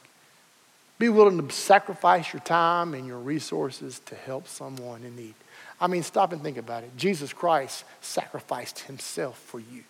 Be 0.99 1.10
willing 1.10 1.45
to 1.45 1.53
sacrifice 1.53 2.33
your 2.33 2.39
time 2.41 2.93
and 2.93 3.05
your 3.05 3.19
resources 3.19 3.99
to 4.07 4.15
help 4.15 4.47
someone 4.47 5.03
in 5.03 5.15
need. 5.15 5.36
I 5.79 5.88
mean, 5.88 6.01
stop 6.03 6.33
and 6.33 6.41
think 6.41 6.57
about 6.57 6.83
it. 6.83 6.91
Jesus 6.97 7.33
Christ 7.33 7.83
sacrificed 8.01 8.79
himself 8.79 9.38
for 9.38 9.60
you. 9.60 9.83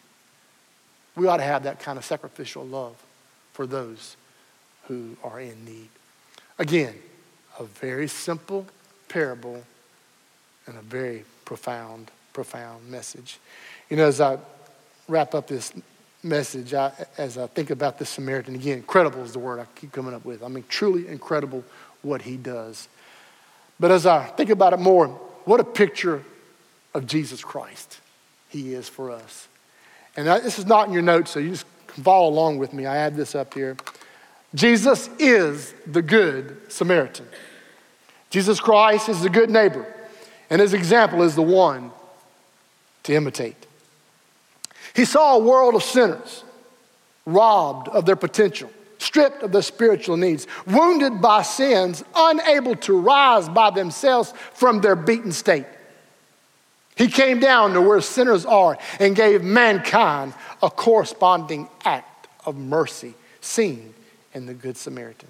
We 1.15 1.27
ought 1.27 1.37
to 1.37 1.43
have 1.43 1.63
that 1.63 1.79
kind 1.79 1.97
of 1.97 2.03
sacrificial 2.03 2.65
love 2.65 2.95
for 3.53 3.65
those 3.65 4.17
who 4.87 5.15
are 5.23 5.39
in 5.39 5.65
need. 5.65 5.89
Again, 6.59 6.93
a 7.59 7.63
very 7.63 8.07
simple 8.07 8.65
parable 9.07 9.63
and 10.65 10.77
a 10.77 10.81
very 10.81 11.23
profound, 11.45 12.11
profound 12.33 12.89
message. 12.89 13.39
You 13.89 13.97
know, 13.97 14.07
as 14.07 14.19
I 14.19 14.37
wrap 15.07 15.33
up 15.33 15.47
this 15.47 15.71
message 16.23 16.73
I, 16.73 16.91
as 17.17 17.37
I 17.37 17.47
think 17.47 17.69
about 17.69 17.99
the 17.99 18.05
Samaritan. 18.05 18.55
Again, 18.55 18.77
incredible 18.77 19.23
is 19.23 19.33
the 19.33 19.39
word 19.39 19.59
I 19.59 19.65
keep 19.75 19.91
coming 19.91 20.13
up 20.13 20.25
with. 20.25 20.43
I 20.43 20.47
mean, 20.47 20.65
truly 20.67 21.07
incredible 21.07 21.63
what 22.01 22.21
he 22.21 22.37
does. 22.37 22.87
But 23.79 23.91
as 23.91 24.05
I 24.05 24.25
think 24.25 24.49
about 24.49 24.73
it 24.73 24.79
more, 24.79 25.07
what 25.45 25.59
a 25.59 25.63
picture 25.63 26.23
of 26.93 27.05
Jesus 27.05 27.43
Christ 27.43 27.99
he 28.49 28.73
is 28.73 28.89
for 28.89 29.11
us. 29.11 29.47
And 30.15 30.27
I, 30.27 30.39
this 30.39 30.57
is 30.57 30.65
not 30.65 30.87
in 30.87 30.93
your 30.93 31.03
notes, 31.03 31.31
so 31.31 31.39
you 31.39 31.51
just 31.51 31.67
follow 31.87 32.29
along 32.29 32.57
with 32.57 32.73
me. 32.73 32.85
I 32.85 32.97
add 32.97 33.15
this 33.15 33.35
up 33.35 33.53
here. 33.53 33.77
Jesus 34.55 35.09
is 35.19 35.73
the 35.85 36.01
good 36.01 36.57
Samaritan. 36.71 37.27
Jesus 38.29 38.59
Christ 38.59 39.09
is 39.09 39.21
the 39.21 39.29
good 39.29 39.49
neighbor, 39.49 39.85
and 40.49 40.59
his 40.59 40.73
example 40.73 41.21
is 41.21 41.35
the 41.35 41.41
one 41.43 41.91
to 43.03 43.13
imitate. 43.13 43.66
He 44.97 45.05
saw 45.05 45.35
a 45.35 45.39
world 45.39 45.75
of 45.75 45.83
sinners 45.83 46.43
robbed 47.27 47.87
of 47.89 48.07
their 48.07 48.15
potential, 48.15 48.71
stripped 48.97 49.43
of 49.43 49.51
their 49.51 49.61
spiritual 49.61 50.17
needs, 50.17 50.47
wounded 50.65 51.21
by 51.21 51.43
sins, 51.43 52.03
unable 52.15 52.75
to 52.77 52.99
rise 52.99 53.47
by 53.47 53.69
themselves 53.69 54.33
from 54.55 54.81
their 54.81 54.95
beaten 54.95 55.31
state. 55.31 55.67
He 56.95 57.09
came 57.09 57.39
down 57.39 57.73
to 57.73 57.81
where 57.81 58.01
sinners 58.01 58.43
are 58.43 58.79
and 58.99 59.15
gave 59.15 59.43
mankind 59.43 60.33
a 60.63 60.69
corresponding 60.71 61.69
act 61.85 62.27
of 62.47 62.57
mercy 62.57 63.13
seen 63.39 63.93
in 64.33 64.47
the 64.47 64.55
Good 64.55 64.77
Samaritan. 64.77 65.29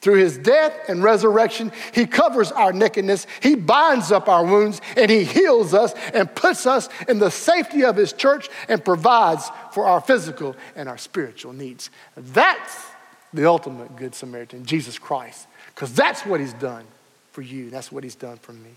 Through 0.00 0.18
his 0.18 0.38
death 0.38 0.74
and 0.88 1.02
resurrection, 1.02 1.72
he 1.92 2.06
covers 2.06 2.52
our 2.52 2.72
nakedness, 2.72 3.26
he 3.42 3.56
binds 3.56 4.12
up 4.12 4.28
our 4.28 4.44
wounds, 4.44 4.80
and 4.96 5.10
he 5.10 5.24
heals 5.24 5.74
us 5.74 5.92
and 6.14 6.32
puts 6.34 6.66
us 6.66 6.88
in 7.08 7.18
the 7.18 7.30
safety 7.30 7.84
of 7.84 7.96
his 7.96 8.12
church 8.12 8.48
and 8.68 8.84
provides 8.84 9.50
for 9.72 9.86
our 9.86 10.00
physical 10.00 10.54
and 10.76 10.88
our 10.88 10.98
spiritual 10.98 11.52
needs. 11.52 11.90
That's 12.16 12.86
the 13.34 13.46
ultimate 13.46 13.96
Good 13.96 14.14
Samaritan, 14.14 14.64
Jesus 14.64 14.98
Christ, 14.98 15.48
because 15.74 15.92
that's 15.94 16.24
what 16.24 16.38
he's 16.38 16.54
done 16.54 16.84
for 17.32 17.42
you. 17.42 17.68
That's 17.68 17.90
what 17.90 18.04
he's 18.04 18.14
done 18.14 18.36
for 18.38 18.52
me. 18.52 18.70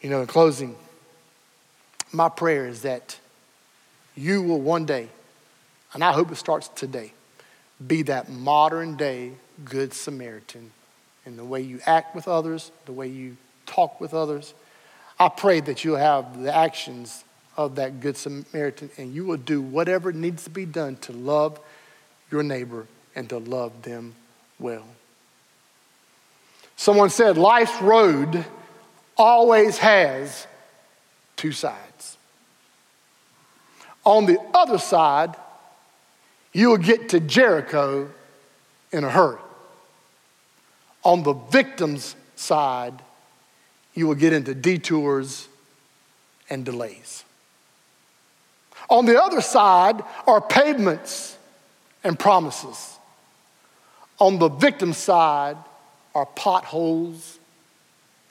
You 0.00 0.10
know, 0.10 0.22
in 0.22 0.26
closing, 0.26 0.76
my 2.10 2.28
prayer 2.28 2.66
is 2.66 2.82
that 2.82 3.18
you 4.16 4.42
will 4.42 4.60
one 4.60 4.86
day, 4.86 5.08
and 5.92 6.02
I 6.02 6.12
hope 6.12 6.30
it 6.30 6.36
starts 6.36 6.68
today, 6.68 7.12
be 7.86 8.02
that 8.02 8.28
modern 8.28 8.96
day 8.96 9.32
Good 9.64 9.92
Samaritan 9.92 10.70
in 11.26 11.36
the 11.36 11.44
way 11.44 11.60
you 11.60 11.80
act 11.86 12.14
with 12.14 12.28
others, 12.28 12.70
the 12.86 12.92
way 12.92 13.08
you 13.08 13.36
talk 13.66 14.00
with 14.00 14.14
others. 14.14 14.54
I 15.18 15.28
pray 15.28 15.60
that 15.60 15.84
you'll 15.84 15.96
have 15.96 16.42
the 16.42 16.54
actions 16.54 17.24
of 17.56 17.76
that 17.76 18.00
Good 18.00 18.16
Samaritan 18.16 18.90
and 18.96 19.14
you 19.14 19.24
will 19.24 19.36
do 19.36 19.60
whatever 19.62 20.12
needs 20.12 20.44
to 20.44 20.50
be 20.50 20.66
done 20.66 20.96
to 20.96 21.12
love 21.12 21.60
your 22.30 22.42
neighbor 22.42 22.86
and 23.14 23.28
to 23.28 23.38
love 23.38 23.82
them 23.82 24.14
well. 24.58 24.86
Someone 26.76 27.10
said, 27.10 27.38
Life's 27.38 27.80
road 27.80 28.44
always 29.16 29.78
has 29.78 30.46
two 31.36 31.52
sides. 31.52 32.16
On 34.04 34.26
the 34.26 34.38
other 34.52 34.78
side, 34.78 35.34
you'll 36.54 36.78
get 36.78 37.10
to 37.10 37.20
Jericho 37.20 38.08
in 38.90 39.04
a 39.04 39.10
hurry. 39.10 39.40
On 41.04 41.22
the 41.22 41.34
victim's 41.34 42.16
side, 42.36 42.94
you 43.92 44.06
will 44.06 44.14
get 44.14 44.32
into 44.32 44.54
detours 44.54 45.48
and 46.48 46.64
delays. 46.64 47.24
On 48.88 49.04
the 49.04 49.22
other 49.22 49.40
side 49.40 50.02
are 50.26 50.40
pavements 50.40 51.36
and 52.02 52.18
promises. 52.18 52.98
On 54.18 54.38
the 54.38 54.48
victim's 54.48 54.96
side 54.96 55.56
are 56.14 56.26
potholes 56.26 57.38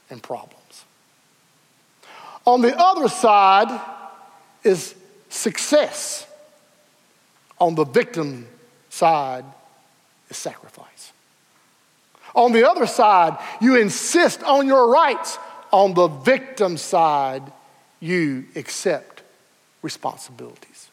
and 0.10 0.24
problems. 0.24 0.86
On 2.46 2.62
the 2.62 2.76
other 2.78 3.08
side 3.08 3.82
is 4.64 4.96
success. 5.30 6.28
On 7.64 7.76
the 7.76 7.86
victim 7.86 8.46
side 8.90 9.46
is 10.30 10.36
sacrifice. 10.36 11.14
On 12.36 12.52
the 12.52 12.70
other 12.70 12.86
side, 12.86 13.38
you 13.62 13.78
insist 13.78 14.44
on 14.44 14.68
your 14.68 14.92
rights. 14.92 15.38
On 15.72 15.94
the 15.94 16.10
victim 16.10 16.76
side, 16.76 17.42
you 18.02 18.44
accept 18.58 19.24
responsibilities. 19.82 20.90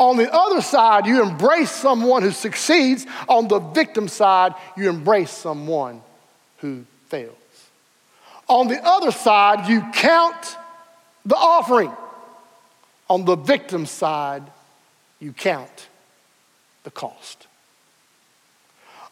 On 0.00 0.16
the 0.16 0.28
other 0.34 0.60
side, 0.60 1.06
you 1.06 1.22
embrace 1.22 1.70
someone 1.70 2.24
who 2.24 2.32
succeeds. 2.32 3.06
On 3.28 3.46
the 3.46 3.60
victim 3.60 4.08
side, 4.08 4.54
you 4.76 4.88
embrace 4.88 5.30
someone 5.30 6.02
who 6.58 6.84
fails. 7.06 7.36
On 8.48 8.66
the 8.66 8.84
other 8.84 9.12
side, 9.12 9.68
you 9.68 9.84
count 9.92 10.56
the 11.24 11.36
offering. 11.36 11.92
On 13.08 13.24
the 13.24 13.36
victim 13.36 13.86
side, 13.86 14.42
you 15.20 15.32
count 15.32 15.88
the 16.84 16.90
cost. 16.90 17.46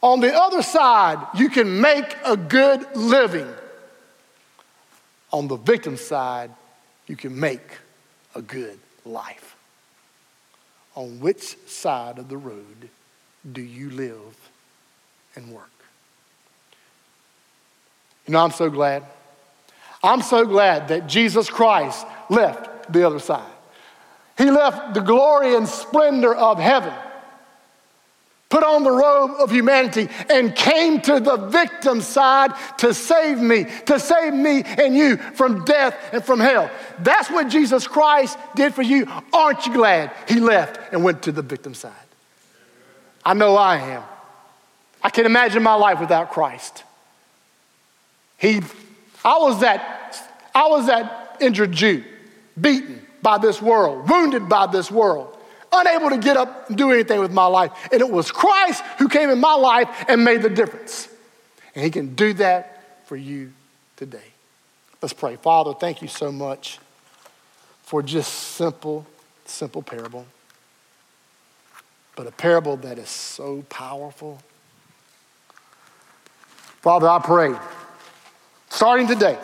On 0.03 0.21
the 0.21 0.35
other 0.35 0.63
side, 0.63 1.19
you 1.35 1.49
can 1.49 1.81
make 1.81 2.17
a 2.25 2.37
good 2.37 2.87
living. 2.95 3.49
On 5.33 5.49
the 5.49 5.57
victim 5.57 5.97
side, 5.97 6.51
you 7.07 7.17
can 7.17 7.39
make 7.39 7.79
a 8.35 8.43
good 8.43 8.79
life. 9.05 9.57
On 10.95 11.21
which 11.21 11.57
side 11.67 12.19
of 12.19 12.29
the 12.29 12.37
road 12.37 12.91
do 13.51 13.63
you 13.63 13.91
live 13.91 14.51
and 15.35 15.51
work? 15.51 15.71
You 18.27 18.33
know, 18.33 18.45
I'm 18.45 18.53
so 18.53 18.71
glad. 18.71 19.05
I'm 20.03 20.23
so 20.23 20.45
glad 20.45 20.89
that 20.89 21.07
Jesus 21.07 21.49
Christ 21.49 22.07
left 22.29 22.93
the 22.93 23.07
other 23.07 23.19
side. 23.19 23.54
He 24.37 24.51
left 24.51 24.95
the 24.95 25.01
glory 25.01 25.55
and 25.55 25.69
splendor 25.69 26.35
of 26.35 26.59
heaven, 26.59 26.93
put 28.49 28.65
on 28.65 28.83
the 28.83 28.91
robe 28.91 29.33
of 29.39 29.51
humanity, 29.51 30.09
and 30.29 30.55
came 30.55 31.01
to 31.03 31.21
the 31.21 31.37
victim 31.37 32.01
side 32.01 32.53
to 32.79 32.93
save 32.93 33.39
me, 33.39 33.67
to 33.87 34.01
save 34.01 34.35
me 34.35 34.63
and 34.65 34.97
you 34.97 35.17
from 35.17 35.65
death 35.65 35.97
and 36.13 36.25
from 36.25 36.41
hell. 36.41 36.69
That's 36.99 37.31
what 37.31 37.49
Jesus 37.49 37.87
Christ 37.87 38.37
did 38.57 38.75
for 38.75 38.83
you. 38.83 39.07
Aren't 39.33 39.67
you 39.67 39.73
glad 39.73 40.11
he 40.29 40.41
left 40.41 40.93
and 40.93 41.05
went 41.05 41.23
to 41.23 41.33
the 41.33 41.43
victim 41.43 41.75
side? 41.75 41.93
I 43.25 43.35
know 43.35 43.57
I 43.57 43.77
am. 43.77 44.03
I 45.03 45.11
can't 45.11 45.27
imagine 45.27 45.63
my 45.63 45.75
life 45.75 46.01
without 46.01 46.33
Christ. 46.33 46.83
He, 48.37 48.61
I 49.25 49.39
was 49.39 49.61
that, 49.61 50.51
I 50.55 50.67
was 50.67 50.87
that 50.87 51.37
injured 51.41 51.73
Jew, 51.73 52.03
beaten 52.61 53.05
by 53.25 53.39
this 53.39 53.61
world, 53.61 54.09
wounded 54.09 54.49
by 54.49 54.69
this 54.69 54.89
world, 54.89 55.37
unable 55.73 56.11
to 56.11 56.19
get 56.19 56.37
up 56.37 56.69
and 56.69 56.79
do 56.79 56.93
anything 56.93 57.19
with 57.19 57.33
my 57.33 57.47
life. 57.47 57.73
And 57.91 58.01
it 58.01 58.09
was 58.09 58.31
Christ 58.31 58.85
who 58.99 59.09
came 59.09 59.31
in 59.31 59.41
my 59.41 59.55
life 59.55 59.89
and 60.07 60.23
made 60.23 60.43
the 60.43 60.49
difference. 60.49 61.09
And 61.75 61.85
He 61.85 61.91
can 61.91 62.15
do 62.15 62.35
that 62.35 63.07
for 63.07 63.17
you 63.17 63.53
today. 63.97 64.31
Let's 65.03 65.13
pray. 65.13 65.35
Father, 65.35 65.75
thank 65.75 66.01
you 66.01 66.09
so 66.09 66.31
much 66.31 66.79
for 67.83 68.01
just 68.03 68.33
simple, 68.33 69.05
simple 69.45 69.83
parable. 69.83 70.27
But 72.15 72.29
a 72.29 72.31
parable 72.31 72.77
that 72.77 72.99
is 72.99 73.09
so 73.09 73.65
powerful. 73.69 74.39
Father, 76.81 77.09
I 77.09 77.19
pray 77.19 77.55
starting 78.71 79.07
today, 79.07 79.39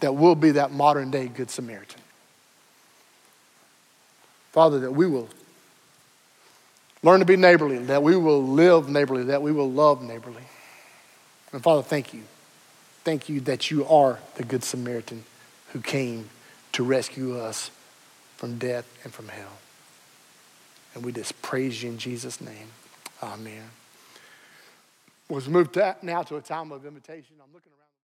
that 0.00 0.14
we'll 0.14 0.34
be 0.34 0.52
that 0.52 0.72
modern 0.72 1.10
day 1.10 1.28
Good 1.28 1.50
Samaritan. 1.50 2.01
Father, 4.52 4.80
that 4.80 4.92
we 4.92 5.06
will 5.06 5.28
learn 7.02 7.20
to 7.20 7.26
be 7.26 7.36
neighborly, 7.36 7.78
that 7.78 8.02
we 8.02 8.16
will 8.16 8.42
live 8.42 8.88
neighborly, 8.88 9.24
that 9.24 9.42
we 9.42 9.50
will 9.50 9.70
love 9.70 10.02
neighborly. 10.02 10.42
And 11.52 11.62
Father, 11.62 11.82
thank 11.82 12.14
you. 12.14 12.22
Thank 13.04 13.28
you 13.28 13.40
that 13.40 13.70
you 13.70 13.84
are 13.86 14.18
the 14.36 14.44
Good 14.44 14.62
Samaritan 14.62 15.24
who 15.72 15.80
came 15.80 16.30
to 16.72 16.84
rescue 16.84 17.38
us 17.38 17.70
from 18.36 18.58
death 18.58 18.86
and 19.04 19.12
from 19.12 19.28
hell. 19.28 19.58
And 20.94 21.04
we 21.04 21.12
just 21.12 21.40
praise 21.42 21.82
you 21.82 21.90
in 21.90 21.98
Jesus' 21.98 22.40
name. 22.40 22.68
Amen. 23.22 23.62
Was 25.28 25.48
moved 25.48 25.74
to, 25.74 25.96
now 26.02 26.22
to 26.24 26.36
a 26.36 26.40
time 26.40 26.72
of 26.72 26.84
invitation. 26.84 27.36
I'm 27.42 27.52
looking 27.54 27.72
around. 27.72 27.81